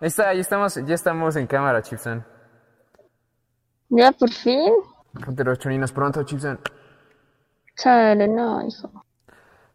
[0.00, 2.24] Ahí está, ahí estamos, ya estamos en cámara, Chipson.
[3.90, 4.72] Ya por fin.
[5.22, 6.58] Ponte los choninos pronto, Chipson.
[7.76, 9.04] Chale, no, hijo.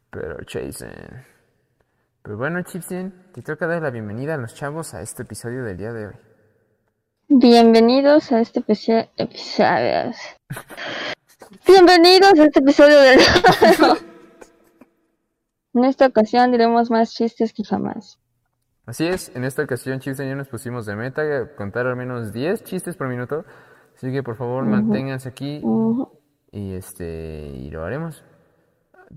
[0.09, 0.89] Pero Jason.
[2.23, 5.77] Pues bueno, Chipson, te toca dar la bienvenida a los chavos a este episodio del
[5.77, 6.15] día de hoy.
[7.27, 9.07] Bienvenidos a este episodio.
[11.67, 13.19] Bienvenidos a este episodio del.
[15.75, 18.17] en esta ocasión diremos más chistes que jamás.
[18.85, 21.95] Así es, en esta ocasión, Chipson y yo nos pusimos de meta a contar al
[21.95, 23.43] menos 10 chistes por minuto.
[23.95, 25.63] Así que por favor, manténganse aquí
[26.51, 28.23] y este y lo haremos.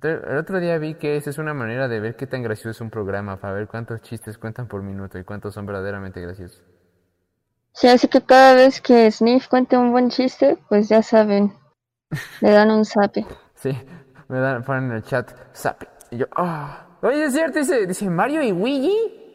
[0.02, 2.80] El otro día vi que esa es una manera de ver qué tan gracioso es
[2.80, 6.62] un programa, para ver cuántos chistes cuentan por minuto y cuántos son verdaderamente graciosos.
[7.72, 11.52] Sí, así que cada vez que Sniff cuente un buen chiste, pues ya saben,
[12.40, 13.26] le dan un zape.
[13.54, 13.76] Sí,
[14.28, 15.82] me dan, ponen en el chat, zap.
[16.10, 16.86] Y yo, ah.
[17.02, 19.27] Oye, es cierto, dice, dice Mario y Luigi.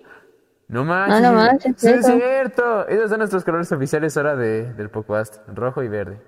[0.73, 1.21] No manches.
[1.21, 2.87] no manches, Sí, es cierto.
[2.87, 6.19] Esos son nuestros colores oficiales ahora de, del podcast, rojo y verde.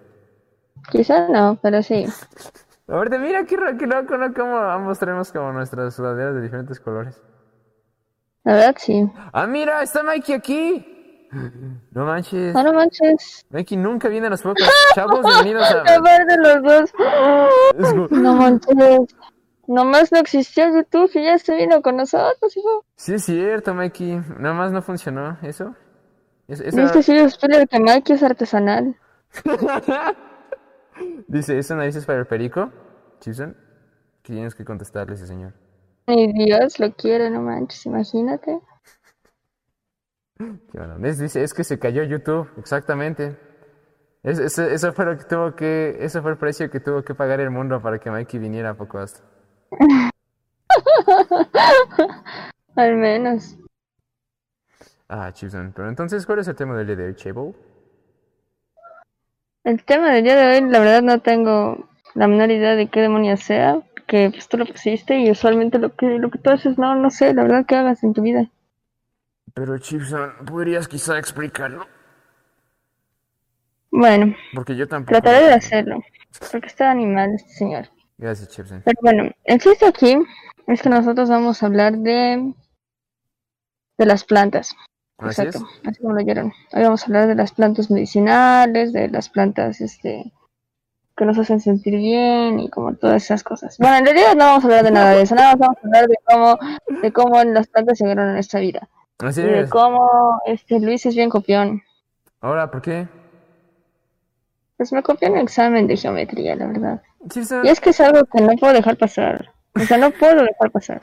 [0.92, 2.06] Quizás no, pero sí.
[2.88, 4.32] Ahorita, mira qué, qué loco, ¿no?
[4.36, 7.20] Como ambos tenemos como nuestras sudaderas de diferentes colores.
[8.44, 9.12] La verdad sí.
[9.34, 10.92] Ah, mira, está Mikey aquí.
[11.92, 12.54] No manches.
[12.54, 13.48] No, no manches.
[13.50, 14.76] Mikey nunca viene a los podcasts.
[14.94, 15.80] Chavos, bienvenidos a...
[15.96, 18.10] Aparte los dos.
[18.12, 19.16] No manches.
[19.68, 22.86] Nomás no existía YouTube y ya se vino con nosotros, hijo.
[22.96, 24.22] Sí, es cierto, Mikey.
[24.40, 25.76] Nada más no funcionó eso.
[26.48, 28.96] Es- esa- Viste si Spiller que Mike es artesanal.
[31.28, 32.72] Dice, ¿eso narices para el perico?
[33.20, 33.56] Chipson,
[34.22, 35.54] tienes que contestarle ese señor.
[36.08, 38.60] Ni Dios lo quiere, no manches, imagínate.
[40.38, 40.98] Qué bueno.
[41.00, 43.38] Dice, es que se cayó YouTube, exactamente.
[44.24, 47.16] Es- eso, eso fue lo que tuvo que, eso fue el precio que tuvo que
[47.16, 49.22] pagar el mundo para que Mikey viniera a poco hasta.
[52.76, 53.58] Al menos.
[55.08, 55.72] Ah, Chipson.
[55.76, 57.56] Pero entonces, ¿cuál es el tema del día de hoy, Chavo?
[59.64, 63.02] El tema del día de hoy, la verdad no tengo la menor idea de qué
[63.02, 66.78] demonios sea, que pues tú lo pusiste y usualmente lo que, lo que tú haces,
[66.78, 68.50] no, no sé, la verdad que hagas en tu vida.
[69.54, 71.88] Pero Chipson, ¿podrías quizá explicarlo?
[73.92, 75.20] Bueno, Porque yo tampoco...
[75.20, 76.04] trataré de hacerlo,
[76.52, 77.88] porque está animal este señor.
[78.18, 78.82] Gracias, Chipson.
[78.86, 80.18] Pero bueno, el chiste aquí
[80.68, 82.54] es que nosotros vamos a hablar de,
[83.98, 84.76] de las plantas.
[85.18, 85.56] Así es.
[85.56, 86.52] Exacto, así como lo oyeron.
[86.74, 90.32] Hoy vamos a hablar de las plantas medicinales, de las plantas este
[91.18, 93.78] que nos hacen sentir bien y como todas esas cosas.
[93.78, 95.88] Bueno, en realidad no vamos a hablar de nada de eso, nada más vamos a
[95.88, 96.60] hablar de cómo,
[97.02, 98.90] de cómo las plantas llegaron a nuestra vida.
[99.20, 99.70] Así Y de es.
[99.70, 101.82] cómo este Luis es bien copión.
[102.42, 103.08] Ahora, ¿por qué?
[104.76, 107.02] Pues me copió en el examen de geometría, la verdad.
[107.30, 107.66] Chipson.
[107.66, 109.54] Y es que es algo que no puedo dejar pasar.
[109.76, 111.02] O sea, no puedo dejar pasar.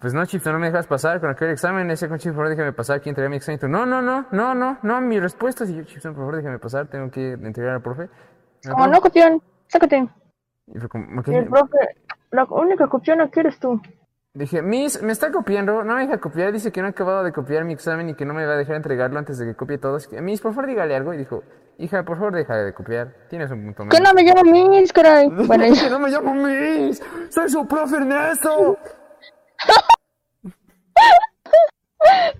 [0.00, 1.90] Pues no, Chipson, no me dejas pasar con aquel examen.
[1.90, 3.00] Ese con Chipson, por favor, déjame pasar.
[3.00, 3.56] Quiero entregar mi examen.
[3.56, 5.64] Y tú, no, no, no, no, no, no, mi respuesta.
[5.64, 6.86] Y yo, Chipson, por favor, déjame pasar.
[6.88, 8.08] Tengo que entregar al profe.
[8.70, 10.08] Como no copión, sácate.
[10.66, 11.28] Y fue como, ok.
[11.28, 11.78] Y el profe,
[12.30, 13.80] la única copión aquí eres tú.
[14.34, 17.32] Dije, Miss, me está copiando, no me deja copiar, dice que no ha acabado de
[17.32, 19.76] copiar mi examen y que no me va a dejar entregarlo antes de que copie
[19.76, 19.96] todo.
[19.96, 21.12] Así que, Miss, por favor, dígale algo.
[21.12, 21.42] Y dijo,
[21.78, 23.14] hija, por favor, deja de copiar.
[23.28, 24.12] Tienes un punto Que menos.
[24.12, 25.28] no me llamo Miss, caray.
[25.46, 28.78] Bueno, que no me llamo Miss, soy su profe Ernesto.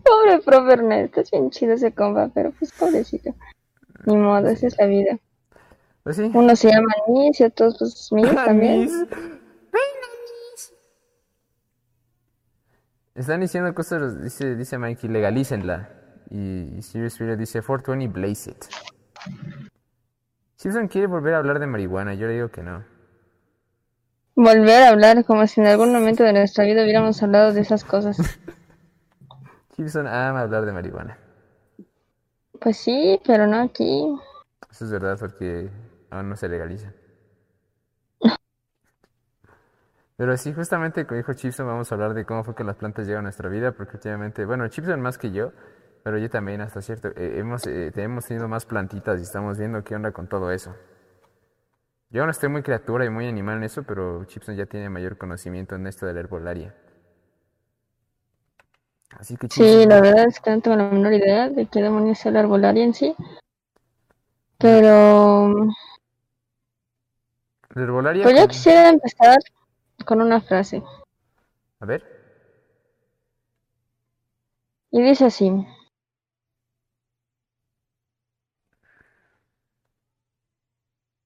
[0.04, 3.34] Pobre profe Ernesto, es bien chido ese compa, pero pues pobrecito.
[4.06, 5.18] Ni modo, esa es la vida.
[6.02, 6.30] Pues sí.
[6.34, 8.80] Uno se llama Miss y otros pues Miss también.
[8.80, 9.06] Miss.
[13.14, 15.90] Están diciendo cosas, dice, dice Mikey, legalícenla.
[16.30, 18.64] Y, y Serious Spirit dice, 420, blaze it.
[20.56, 22.84] Simpson quiere volver a hablar de marihuana, yo le digo que no.
[24.34, 27.84] Volver a hablar como si en algún momento de nuestra vida hubiéramos hablado de esas
[27.84, 28.16] cosas.
[29.76, 31.18] Simpson ama hablar de marihuana.
[32.60, 34.16] Pues sí, pero no aquí.
[34.70, 35.68] Eso es verdad porque
[36.10, 36.92] aún no se legaliza.
[40.16, 43.06] Pero sí, justamente como dijo Chipson, vamos a hablar de cómo fue que las plantas
[43.06, 45.52] llegan a nuestra vida, porque últimamente, bueno, Chipson más que yo,
[46.02, 49.82] pero yo también hasta cierto, eh, hemos, eh, hemos tenido más plantitas y estamos viendo
[49.84, 50.74] qué onda con todo eso.
[52.10, 55.16] Yo no estoy muy criatura y muy animal en eso, pero Chipson ya tiene mayor
[55.16, 56.74] conocimiento en esto de la herbolaria.
[59.18, 61.80] Así que Sí, Chipson, la verdad es que no tengo la menor idea de qué
[61.80, 63.14] demonios es la arbolaria en sí.
[64.58, 65.54] Pero
[67.74, 68.24] la herbolaria...
[68.24, 69.38] pues yo quisiera empezar
[70.04, 70.82] con una frase.
[71.80, 72.04] A ver,
[74.92, 75.50] Y dice así.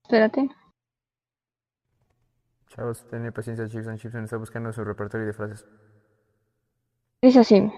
[0.07, 0.49] Espérate.
[2.69, 3.99] chavos, tened paciencia, Chipson.
[3.99, 5.65] Chipson está buscando su repertorio de frases.
[7.21, 7.73] Dice así.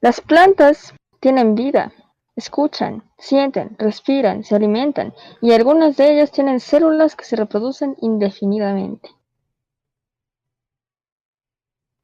[0.00, 1.92] Las plantas tienen vida,
[2.34, 9.08] escuchan, sienten, respiran, se alimentan y algunas de ellas tienen células que se reproducen indefinidamente.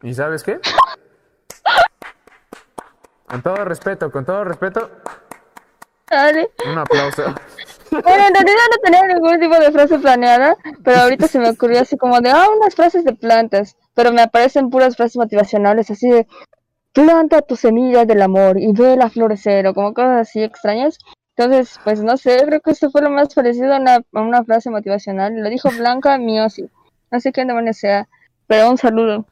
[0.03, 0.61] ¿Y sabes qué?
[3.27, 4.91] Con todo respeto, con todo respeto,
[6.07, 6.51] Dale.
[6.71, 7.25] un aplauso.
[7.93, 11.81] Bueno, en realidad no tenía ningún tipo de frase planeada, pero ahorita se me ocurrió
[11.81, 16.09] así como de, ah, unas frases de plantas, pero me aparecen puras frases motivacionales, así
[16.09, 16.27] de,
[16.93, 20.99] planta tu semilla del amor y vela florecer, o como cosas así extrañas.
[21.37, 24.45] Entonces, pues no sé, creo que esto fue lo más parecido a una, a una
[24.45, 25.35] frase motivacional.
[25.35, 26.69] Lo dijo Blanca Miosi.
[27.11, 28.09] No sé qué demonios sea,
[28.47, 29.27] pero un saludo.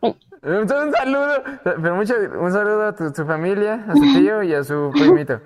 [0.00, 4.62] Un, saludo, pero mucho, un saludo a tu, tu familia, a su tío y a
[4.62, 5.40] su primito.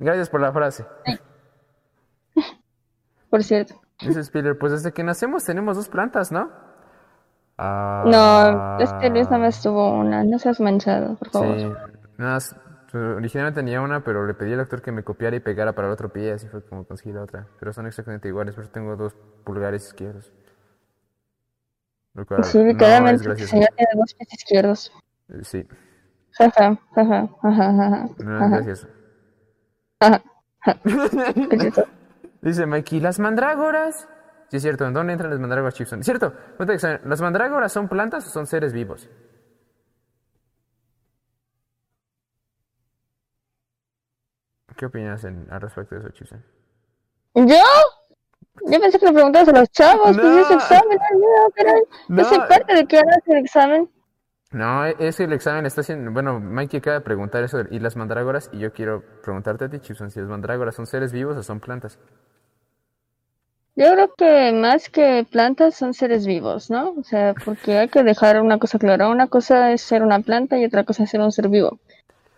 [0.00, 0.84] Gracias por la frase.
[3.32, 3.80] Por cierto.
[4.02, 6.50] Dice Spiller, pues desde que nacemos tenemos dos plantas, ¿no?
[7.56, 10.22] Ah, No, este Luis nada más tuvo una.
[10.22, 11.58] No seas manchado, por favor.
[11.58, 11.64] Sí,
[12.18, 12.54] nada más,
[12.92, 15.88] eh, originalmente tenía una, pero le pedí al actor que me copiara y pegara para
[15.88, 17.46] el otro pie, así fue como conseguí la otra.
[17.58, 19.14] Pero son exactamente iguales, por eso tengo dos
[19.44, 20.30] pulgares izquierdos.
[22.12, 23.50] Lo cual Sí, no claramente el gracioso.
[23.50, 24.92] señor tiene dos pies izquierdos.
[25.30, 25.66] Eh, Sí,
[26.32, 28.08] Jaja, jaja, jaja, jaja.
[28.18, 28.86] no es
[30.00, 30.22] Ajá,
[32.42, 34.08] Dice Mikey, las mandrágoras.
[34.48, 36.00] Sí, es cierto, ¿en dónde entran las mandrágoras, Chipson?
[36.00, 36.34] Es cierto,
[37.04, 39.08] ¿las mandrágoras son plantas o son seres vivos?
[44.76, 46.42] ¿Qué opinas en, al respecto de eso, Chipson?
[47.34, 47.62] ¿Yo?
[48.66, 50.38] Yo pensé que le preguntabas a los chavos, pues No.
[50.40, 53.90] es examen, ay, no, soy parte de que hagas el examen.
[54.50, 56.10] No, e- es que el examen está haciendo.
[56.10, 59.68] Bueno, Mikey acaba de preguntar eso de- y las mandrágoras, y yo quiero preguntarte a
[59.70, 61.98] ti, Chipson, si las mandrágoras son seres vivos o son plantas.
[63.74, 66.94] Yo creo que más que plantas son seres vivos, ¿no?
[66.98, 69.08] O sea, porque hay que dejar una cosa clara.
[69.08, 71.78] Una cosa es ser una planta y otra cosa es ser un ser vivo.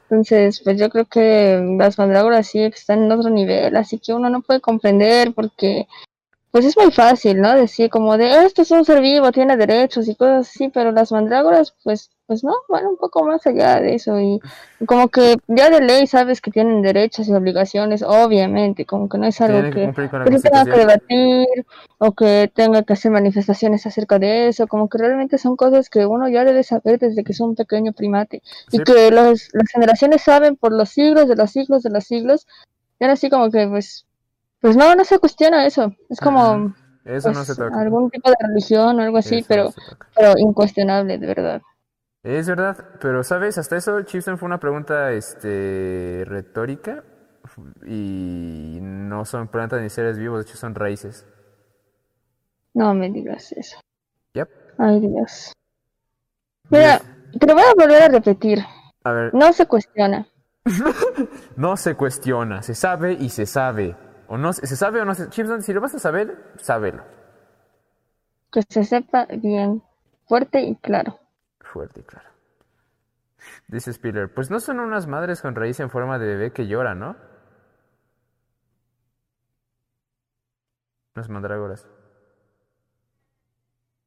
[0.05, 4.31] Entonces, pues yo creo que las mandrágoras sí están en otro nivel, así que uno
[4.31, 5.89] no puede comprender porque,
[6.53, 7.55] pues es muy fácil, ¿no?
[7.55, 11.11] Decir como de, esto es un ser vivo, tiene derechos y cosas así, pero las
[11.11, 14.41] mandrágoras, pues, pues no, van un poco más allá de eso y
[14.87, 19.27] como que ya de ley sabes que tienen derechos y obligaciones, obviamente, como que no
[19.27, 21.47] es algo que que se tenga que debatir
[21.99, 26.07] o que tenga que hacer manifestaciones acerca de eso, como que realmente son cosas que
[26.07, 28.85] uno ya debe saber desde que es un pequeño primate y Sí.
[28.85, 32.47] que los, las generaciones saben por los siglos de los siglos de los siglos,
[32.99, 34.07] y ahora así como que pues,
[34.61, 36.75] pues no, no se cuestiona eso, es como Ajá.
[37.05, 37.79] Eso no pues, se toca.
[37.79, 39.75] algún tipo de religión o algo así, Eso pero,
[40.17, 41.63] pero incuestionable, de verdad.
[42.25, 47.05] Es verdad, pero sabes, hasta eso, Chipson fue una pregunta este, retórica
[47.87, 51.27] y no son plantas ni seres vivos, de hecho son raíces.
[52.73, 53.79] No me digas eso.
[54.33, 54.49] Yep.
[54.79, 55.53] Ay, Dios.
[56.71, 56.99] Mira,
[57.39, 58.59] te lo voy a volver a repetir.
[59.05, 60.27] A ver, No se cuestiona.
[61.57, 63.97] no se cuestiona, se sabe y se sabe.
[64.29, 65.29] O no, se se sabe o no se...
[65.29, 67.05] Chipson, si lo vas a saber, sábelo.
[68.51, 69.83] Que se sepa bien,
[70.27, 71.21] fuerte y claro.
[71.75, 72.29] Fuerte y claro.
[73.67, 76.95] Dice Spiller, pues no son unas madres con raíz en forma de bebé que llora,
[76.95, 77.17] ¿no?
[81.17, 81.89] Unas mandrágoras.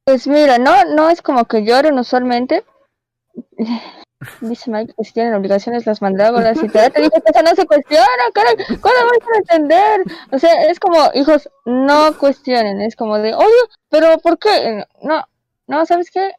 [0.05, 2.63] Pues mira, no, no es como que lloren usualmente.
[4.39, 7.53] Dice Mike que si tienen obligaciones las mandrágoras y te, te dije que eso no
[7.53, 10.01] se cuestiona, caray, ¿cuándo vais a entender?
[10.31, 14.85] O sea, es como, hijos, no cuestionen, es como de, oye, pero ¿por qué?
[15.03, 15.25] No,
[15.67, 16.31] no, ¿sabes qué?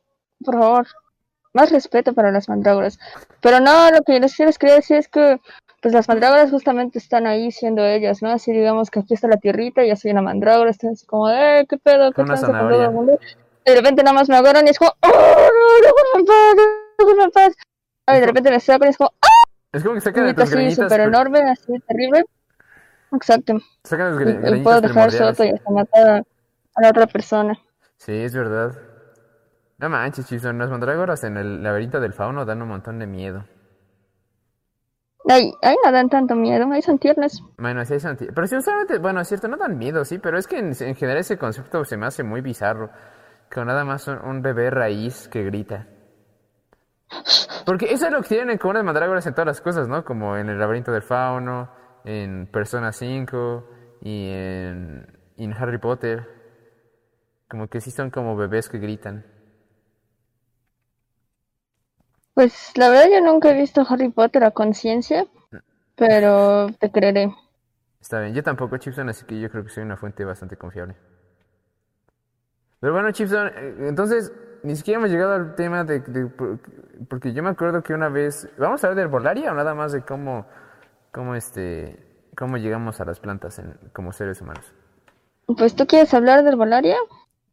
[0.45, 0.87] Por favor,
[1.59, 2.99] más respeto para las mandrágoras.
[3.41, 5.41] Pero no, lo que les quiero quería decir es que,
[5.83, 8.31] pues las mandrágoras justamente están ahí siendo ellas, ¿no?
[8.31, 11.29] Así digamos que aquí está la tierrita y yo soy una mandrágora, están así como,
[11.31, 12.13] eh, ¿qué pedo?
[12.13, 13.19] ¿Qué Una tranza con todo el mundo?
[13.67, 16.57] Y de repente nada más me agarran y es como, ¡Oh, no, paz,
[16.99, 17.55] déjame en paz!
[18.09, 19.49] Y de repente me sacan y es como, ¡ah!
[19.73, 22.25] Es como que sacan de tus así súper enorme, así terrible.
[23.13, 23.59] Exacto.
[23.85, 27.59] Sacan Y, puedo dejar soto y hasta matar a, a la otra persona.
[27.97, 28.88] Sí, es verdad.
[29.79, 33.45] No manches, Chipson, las mandrágoras en el laberinto del fauno dan un montón de miedo.
[35.29, 37.41] Ay, ay, no dan tanto miedo, ahí son tiernas.
[37.59, 40.39] Bueno, sí hay senti- Pero sí, usualmente, bueno, es cierto, no dan miedo, sí, pero
[40.39, 42.91] es que en, en general ese concepto se me hace muy bizarro.
[43.51, 45.87] Que nada más un, un bebé raíz que grita.
[47.65, 50.05] Porque eso es lo que tienen con las mandrágoras en todas las cosas, ¿no?
[50.05, 51.71] Como en el laberinto del fauno,
[52.05, 53.69] en Persona 5
[54.03, 55.07] y en,
[55.37, 56.27] y en Harry Potter.
[57.49, 59.25] Como que sí son como bebés que gritan.
[62.39, 65.27] Pues la verdad yo nunca he visto Harry Potter a conciencia,
[65.97, 67.35] pero te creeré.
[68.01, 70.95] Está bien, yo tampoco, Chipson, así que yo creo que soy una fuente bastante confiable.
[72.79, 76.61] Pero bueno, Chipson, eh, entonces, ni siquiera hemos llegado al tema de, de- por-
[77.09, 79.91] porque yo me acuerdo que una vez, vamos a hablar de herbolaria o nada más
[79.91, 80.47] de cómo,
[81.11, 81.99] cómo este,
[82.37, 84.73] cómo llegamos a las plantas en- como seres humanos.
[85.47, 86.99] Pues tú quieres hablar de herbolaria.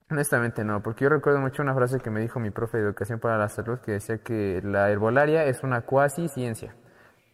[0.10, 3.20] Honestamente no, porque yo recuerdo mucho una frase que me dijo mi profe de educación
[3.20, 6.76] para la salud que decía que la herbolaria es una cuasi ciencia,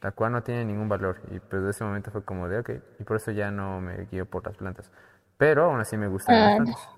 [0.02, 1.18] la cual no tiene ningún valor.
[1.32, 4.06] Y pues de ese momento fue como de ok, y por eso ya no me
[4.06, 4.90] guío por las plantas.
[5.38, 6.56] Pero aún así me gustan las Ah.
[6.56, 6.90] plantas.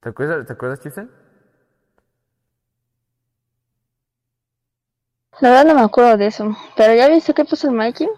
[0.00, 1.10] ¿Te acuerdas, ¿te acuerdas, Chipsen?
[5.40, 6.56] La verdad no me acuerdo de eso.
[6.76, 8.08] Pero ya viste qué puso el Mikey.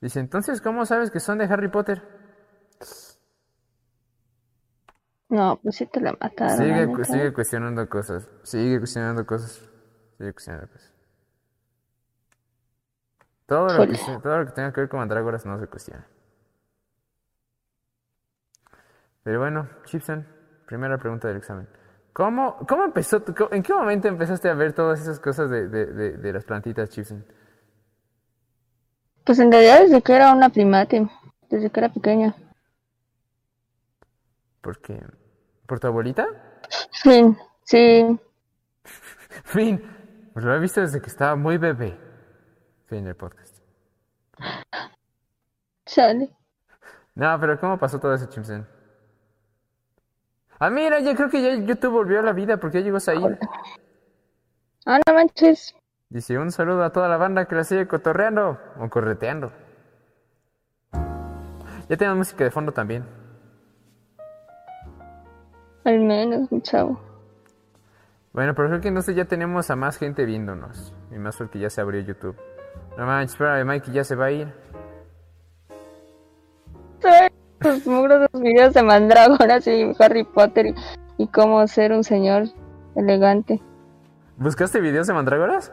[0.00, 2.02] Dice, entonces, ¿cómo sabes que son de Harry Potter?
[5.34, 6.56] No, pues sí te la mataron.
[6.56, 9.68] Sigue, sigue cuestionando cosas, sigue cuestionando cosas,
[10.16, 10.92] sigue cuestionando cosas.
[13.46, 13.98] Todo lo, que, Híjole.
[13.98, 16.06] se- todo lo que tenga que ver con mandrágoras no se cuestiona.
[19.24, 20.24] Pero bueno, Chipson,
[20.66, 21.66] primera pregunta del examen.
[22.12, 25.86] ¿Cómo, cómo empezó, tu- en qué momento empezaste a ver todas esas cosas de, de,
[25.86, 27.24] de, de las plantitas, Chipson?
[29.24, 31.08] Pues en realidad desde que era una primate.
[31.50, 32.36] Desde que era pequeña.
[34.60, 35.02] Porque,
[35.66, 36.26] ¿por tu abuelita?
[37.02, 37.36] Fin.
[37.64, 38.20] Sí.
[39.44, 39.82] Fin,
[40.32, 41.98] pues lo he visto desde que estaba muy bebé.
[42.86, 43.58] Fin del podcast.
[45.86, 46.30] Chale.
[47.14, 48.66] No, pero ¿cómo pasó todo eso, Chimsen?
[50.58, 53.38] Ah, mira, yo creo que ya YouTube volvió a la vida porque ya llegó Said.
[54.86, 55.74] Ah, no manches.
[56.08, 59.52] Dice, un saludo a toda la banda que la sigue cotorreando o correteando.
[61.88, 63.23] Ya tenemos música de fondo también.
[65.84, 66.98] Al menos, mi chavo.
[68.32, 70.94] Bueno, pero creo que entonces ya tenemos a más gente viéndonos.
[71.12, 72.36] Y más porque ya se abrió YouTube.
[72.98, 74.52] No manches, espera, Mikey ya se va a ir.
[77.60, 80.74] Los mugrosos videos de mandrágoras y Harry Potter y,
[81.18, 82.44] y cómo ser un señor
[82.96, 83.62] elegante.
[84.36, 85.72] ¿Buscaste videos de mandrágoras?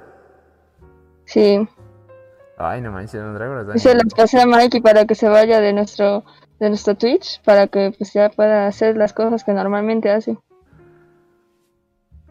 [1.25, 1.67] Sí.
[2.63, 3.67] Ay, no manches, mandrágoras.
[3.67, 6.23] dan Y se los pasé a Mikey para que se vaya de nuestro
[6.59, 10.37] de nuestro Twitch para que pues ya pueda hacer las cosas que normalmente hace.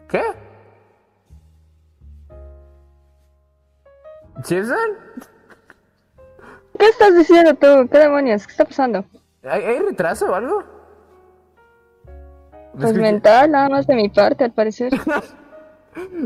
[0.07, 0.21] ¿Qué?
[4.43, 4.77] ¿Chipson?
[6.79, 7.87] ¿Qué estás diciendo tú?
[7.91, 8.47] ¿Qué demonios?
[8.47, 9.05] ¿Qué está pasando?
[9.43, 10.63] ¿Hay, hay retraso o algo?
[12.79, 14.93] Pues mental, nada más de mi parte, al parecer.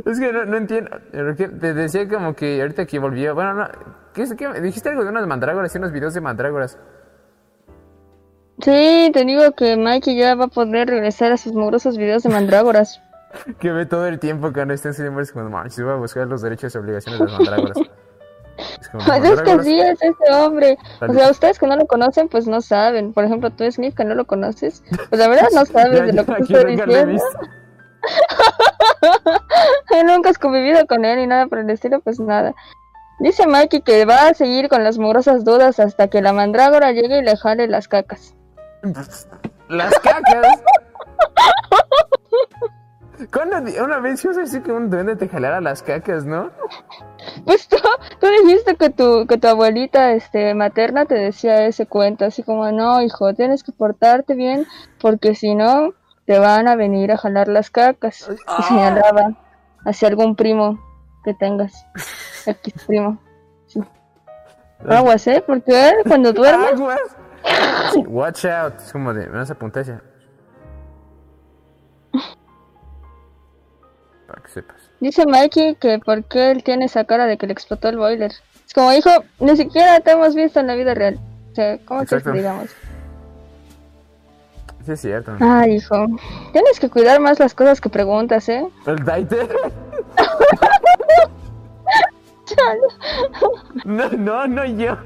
[0.05, 0.91] Es que no, no entiendo.
[1.12, 3.34] Que Te decía como que ahorita que volvió.
[3.34, 3.67] Bueno, no.
[4.13, 6.77] ¿Qué es que dijiste algo de unas mandrágoras y unos videos de mandrágoras?
[8.62, 12.29] Sí, te digo que Mikey ya va a poder regresar a sus mugrosos videos de
[12.29, 13.01] mandrágoras.
[13.60, 15.22] Que ve todo el tiempo cuando está en cinema.
[15.22, 17.77] Es como, manches, voy a buscar los derechos y obligaciones de las mandrágoras.
[18.79, 20.77] Es como, Pues es que sí, es ese hombre.
[21.01, 23.12] O sea, ustedes que no lo conocen, pues no saben.
[23.12, 26.13] Por ejemplo, tú, Smith, que no lo conoces, pues la verdad no sabes Ya, de
[26.13, 27.24] lo que ya, aquí estoy diciendo.
[30.06, 32.54] Nunca has convivido con él y nada por el estilo, pues nada.
[33.20, 37.20] Dice Mikey que va a seguir con las mugrosas dudas hasta que la mandrágora llegue
[37.20, 38.36] y le jale las cacas.
[39.70, 40.48] Las cacas.
[43.32, 46.52] ¿Cuándo una vez yo sé que un duende te jalara las cacas, ¿no?
[47.46, 47.78] Pues tú,
[48.20, 52.70] tú dijiste que tu, que tu abuelita este, materna te decía ese cuento, así como,
[52.72, 54.68] no, hijo, tienes que portarte bien
[55.00, 55.94] porque si no,
[56.25, 58.29] te van a venir a jalar las cacas.
[58.60, 59.34] Y señalaba
[59.86, 60.79] hacia algún primo
[61.24, 61.86] que tengas,
[62.46, 63.20] X primo.
[63.67, 63.82] Sí.
[64.88, 65.44] Aguas, ¿eh?
[65.46, 66.67] Porque él, cuando duerme.
[67.94, 68.75] Sí, watch out.
[68.79, 69.98] Es como de, me vas a apuntar ese.
[74.27, 74.77] Para que sepas.
[75.00, 78.32] dice Mikey que porque él tiene esa cara de que le explotó el boiler.
[78.65, 81.20] Es como, hijo, ni siquiera te hemos visto en la vida real.
[81.51, 82.32] O sea, ¿cómo Exacto.
[82.32, 82.70] digamos?
[84.86, 85.36] Sí, es cierto.
[85.39, 86.06] Ay, hijo,
[86.51, 88.68] tienes que cuidar más las cosas que preguntas, ¿eh?
[88.86, 89.50] El Daiter.
[93.86, 94.98] No, no, no yo.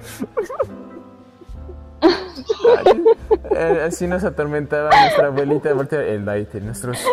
[2.02, 3.04] Ay,
[3.52, 5.70] eh, así nos atormentaba nuestra abuelita.
[5.70, 7.04] El Daiter, nuestros.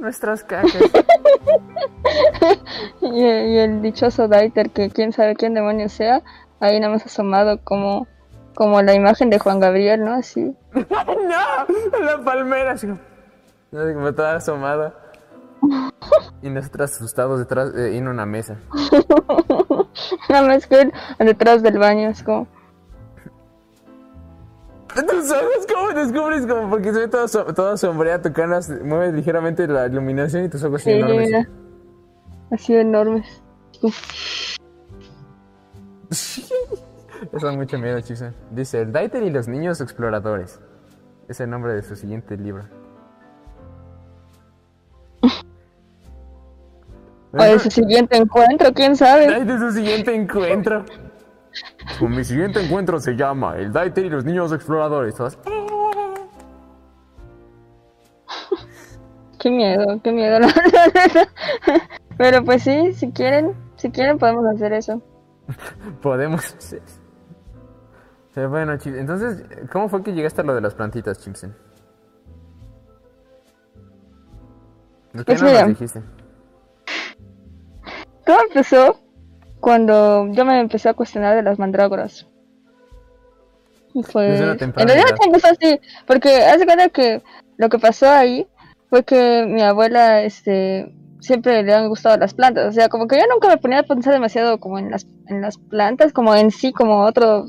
[0.00, 0.74] Nuestras cacas.
[3.00, 6.22] Y, y el dichoso Daiter, que quién sabe quién demonios sea,
[6.60, 8.06] ahí nada más asomado como,
[8.54, 10.14] como la imagen de Juan Gabriel, ¿no?
[10.14, 10.54] Así.
[10.74, 11.98] ¡No!
[11.98, 12.72] En la palmera.
[12.72, 14.94] Así como, toda asomada.
[16.42, 18.56] Y nosotros asustados detrás eh, en una mesa.
[20.28, 22.46] Nada más que él detrás del baño, es como.
[24.94, 26.46] Tus ojos, ¿cómo descubres?
[26.46, 30.48] Como porque se ve todo, so- todo sombrea, tu cara mueve ligeramente la iluminación y
[30.48, 31.26] tus ojos Sí, enormes.
[31.26, 31.48] mira.
[32.52, 33.42] Así enormes.
[37.32, 38.34] Eso da mucho miedo, Chixon.
[38.50, 40.60] Dice, El Daiter y los niños exploradores.
[41.28, 42.64] Es el nombre de su siguiente libro.
[47.36, 49.26] O de su siguiente encuentro, quién sabe.
[49.26, 50.84] Ay, de su siguiente encuentro.
[52.00, 55.16] Mi siguiente encuentro se llama El Daiter y los niños exploradores.
[59.40, 60.38] Qué miedo, qué miedo.
[62.16, 65.02] Pero pues sí, si quieren, si quieren podemos hacer eso.
[66.00, 67.03] podemos hacer eso.
[68.34, 71.54] Pero bueno, Chips, entonces, ¿cómo fue que llegaste a lo de las plantitas, Chipsen?
[75.12, 76.02] ¿Por qué Pues no nos dijiste?
[78.26, 79.00] Todo empezó
[79.60, 82.26] cuando yo me empecé a cuestionar de las mandrágoras.
[84.02, 84.36] Fue...
[84.36, 87.22] En realidad empezó así, porque hace cuenta que
[87.56, 88.48] lo que pasó ahí
[88.90, 93.16] fue que mi abuela, este, siempre le han gustado las plantas, o sea, como que
[93.16, 96.50] yo nunca me ponía a pensar demasiado como en las, en las plantas, como en
[96.50, 97.46] sí, como otro,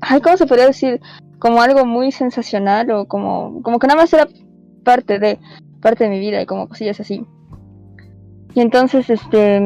[0.00, 1.00] ay, ¿cómo se podría decir?
[1.38, 4.28] Como algo muy sensacional o como, como que nada más era
[4.84, 5.38] parte de,
[5.80, 7.26] parte de mi vida y como cosillas así.
[8.54, 9.60] Y entonces, este,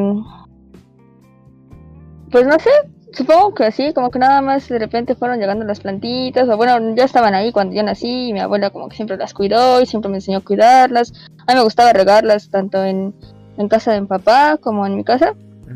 [2.30, 2.70] pues no sé,
[3.12, 6.94] supongo que así, como que nada más de repente fueron llegando las plantitas, o bueno,
[6.94, 9.86] ya estaban ahí cuando yo nací, y mi abuela como que siempre las cuidó y
[9.86, 11.12] siempre me enseñó a cuidarlas.
[11.46, 13.14] A mí me gustaba regarlas tanto en,
[13.56, 15.34] en casa de mi papá como en mi casa,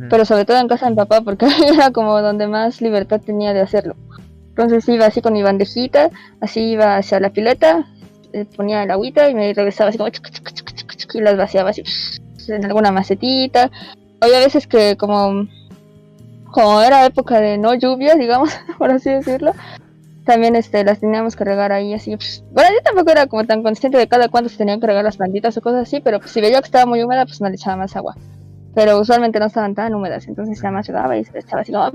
[0.09, 3.53] pero sobre todo en casa de mi papá porque era como donde más libertad tenía
[3.53, 3.95] de hacerlo.
[4.53, 7.87] Entonces iba así con mi bandejita, así iba hacia la pileta,
[8.55, 11.83] ponía el agüita y me regresaba así como chuc, chuc, chuc, y las vaciaba así
[12.49, 13.71] en alguna macetita.
[14.21, 15.47] Había veces que como
[16.51, 19.53] como era época de no lluvia, digamos, por así decirlo,
[20.25, 22.17] también este las teníamos que regar ahí así.
[22.53, 25.17] bueno, yo tampoco era como tan consciente de cada cuánto se tenían que regar las
[25.17, 27.57] plantitas o cosas así, pero pues, si veía que estaba muy húmeda, pues me le
[27.57, 28.17] echaba más agua.
[28.75, 31.93] Pero usualmente no estaban tan húmedas, entonces nada más llegaba y echaba así como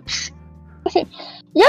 [0.85, 1.07] así.
[1.53, 1.65] Ya,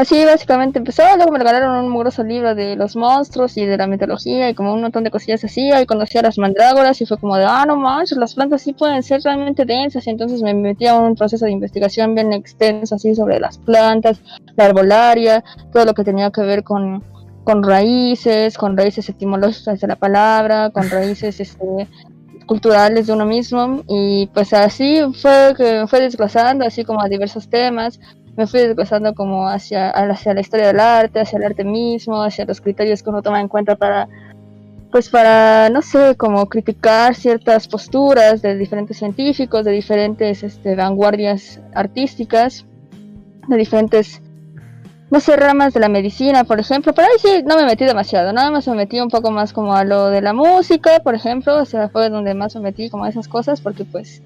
[0.00, 1.02] así básicamente empezó.
[1.16, 4.72] Luego me regalaron un mugroso libro de los monstruos y de la mitología y como
[4.72, 5.70] un montón de cosillas así.
[5.70, 8.72] Ahí conocí a las mandrágoras y fue como de, ah, no manches, las plantas sí
[8.72, 10.06] pueden ser realmente densas.
[10.06, 14.20] Y entonces me metí a un proceso de investigación bien extenso así sobre las plantas,
[14.56, 17.04] la arbolaria, todo lo que tenía que ver con,
[17.44, 21.88] con raíces, con raíces etimológicas de la palabra, con raíces este,
[22.46, 23.82] culturales de uno mismo.
[23.86, 28.00] Y pues así fue que fue desglosando así como a diversos temas
[28.36, 32.44] me fui desglosando como hacia, hacia la historia del arte, hacia el arte mismo, hacia
[32.44, 34.08] los criterios que uno toma en cuenta para,
[34.90, 41.60] pues para, no sé, como criticar ciertas posturas de diferentes científicos, de diferentes este, vanguardias
[41.74, 42.66] artísticas,
[43.48, 44.22] de diferentes,
[45.10, 46.92] no sé, ramas de la medicina, por ejemplo.
[46.94, 49.74] Pero ahí sí no me metí demasiado, nada más me metí un poco más como
[49.74, 53.04] a lo de la música, por ejemplo, o sea, fue donde más me metí como
[53.04, 54.22] a esas cosas, porque pues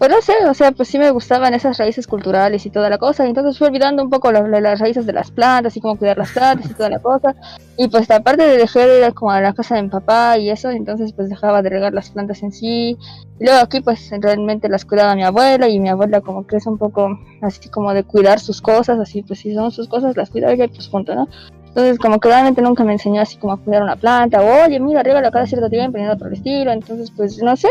[0.00, 2.96] pues no sé, o sea, pues sí me gustaban esas raíces culturales y toda la
[2.96, 5.80] cosa, y entonces fui olvidando un poco la- la- las raíces de las plantas y
[5.82, 7.34] cómo cuidar las plantas y toda la cosa,
[7.76, 10.48] y pues aparte de dejar de ir como a la casa de mi papá y
[10.48, 12.96] eso, entonces pues dejaba de regar las plantas en sí,
[13.38, 16.66] y luego aquí pues realmente las cuidaba mi abuela, y mi abuela como que es
[16.66, 20.30] un poco así como de cuidar sus cosas, así pues si son sus cosas las
[20.30, 21.28] cuida ella pues punto, ¿no?
[21.70, 24.80] Entonces como que realmente nunca me enseñó así como a cuidar una planta, o, oye
[24.80, 27.68] mira, regala cada cierto tiempo por el estilo, entonces pues no sé,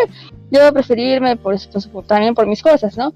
[0.51, 3.11] yo preferí irme por, pues, por- también por mis cosas, ¿no?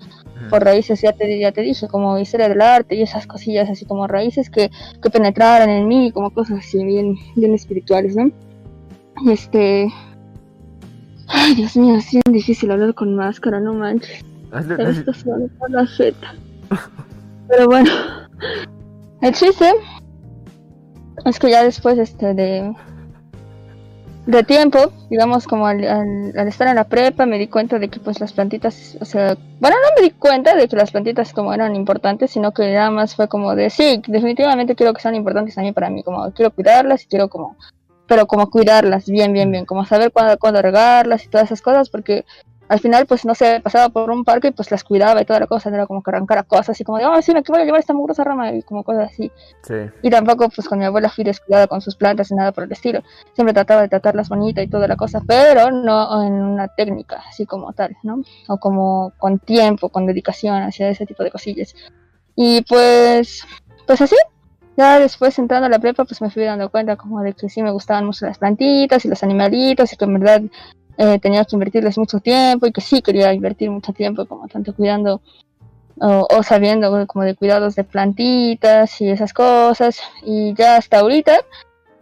[0.50, 3.86] Por raíces, ya te, ya te dije, como historia del arte y esas cosillas así
[3.86, 4.70] como raíces que,
[5.02, 8.30] que penetraran en mí, como cosas así bien, bien espirituales, ¿no?
[9.22, 9.88] Y este...
[11.28, 14.24] Ay, Dios mío, es bien difícil hablar con máscara, no manches.
[14.52, 16.36] Hazle- Se la jeta.
[17.48, 17.90] Pero bueno,
[19.22, 19.72] el chiste
[21.26, 22.74] es que ya después este de
[24.26, 27.90] de tiempo, digamos como al, al- al estar en la prepa me di cuenta de
[27.90, 31.34] que pues las plantitas, o sea, bueno no me di cuenta de que las plantitas
[31.34, 35.16] como eran importantes, sino que nada más fue como de sí, definitivamente quiero que sean
[35.16, 37.58] importantes también para mí, como quiero cuidarlas y quiero como
[38.08, 41.90] pero como cuidarlas bien, bien, bien, como saber cuándo, cuándo regarlas y todas esas cosas,
[41.90, 42.26] porque
[42.74, 45.40] al final, pues no sé, pasaba por un parque y pues las cuidaba y toda
[45.40, 47.62] la cosa, no era como que arrancara cosas así como de, oh, sí, me voy
[47.62, 49.32] a llevar esta mugrosa rama y como cosas así.
[49.62, 49.76] Sí.
[50.02, 52.72] Y tampoco, pues con mi abuela fui descuidada con sus plantas y nada por el
[52.72, 53.04] estilo.
[53.36, 57.46] Siempre trataba de tratarlas bonita y toda la cosa, pero no en una técnica así
[57.46, 58.24] como tal, ¿no?
[58.48, 61.76] O como con tiempo, con dedicación hacia ese tipo de cosillas.
[62.36, 63.46] Y pues,
[63.86, 64.16] pues así.
[64.76, 67.62] Ya después entrando a la prepa, pues me fui dando cuenta como de que sí
[67.62, 70.42] me gustaban mucho las plantitas y los animalitos y que en verdad
[70.98, 74.76] eh, tenía que invertirles mucho tiempo y que sí quería invertir mucho tiempo como tanto
[74.76, 75.22] cuidando
[76.00, 80.00] o, o sabiendo como de cuidados de plantitas y esas cosas.
[80.24, 81.40] Y ya hasta ahorita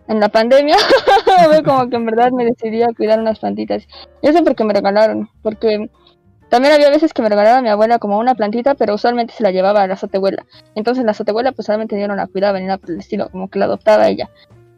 [0.07, 0.75] en la pandemia
[1.65, 3.87] como que en verdad me decidí a cuidar unas plantitas.
[4.21, 5.89] Y eso porque me regalaron porque
[6.49, 9.51] también había veces que me regalaba mi abuela como una plantita pero usualmente se la
[9.51, 10.45] llevaba a la azotehuela.
[10.75, 13.65] Entonces la azotehuela pues solamente yo no la cuidaba por el estilo como que la
[13.65, 14.29] adoptaba ella.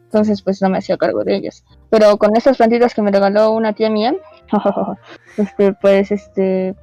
[0.04, 3.52] Entonces pues no me hacía cargo de ellas pero con esas plantitas que me regaló
[3.52, 4.16] una tía mía,
[5.36, 6.74] este, pues, este,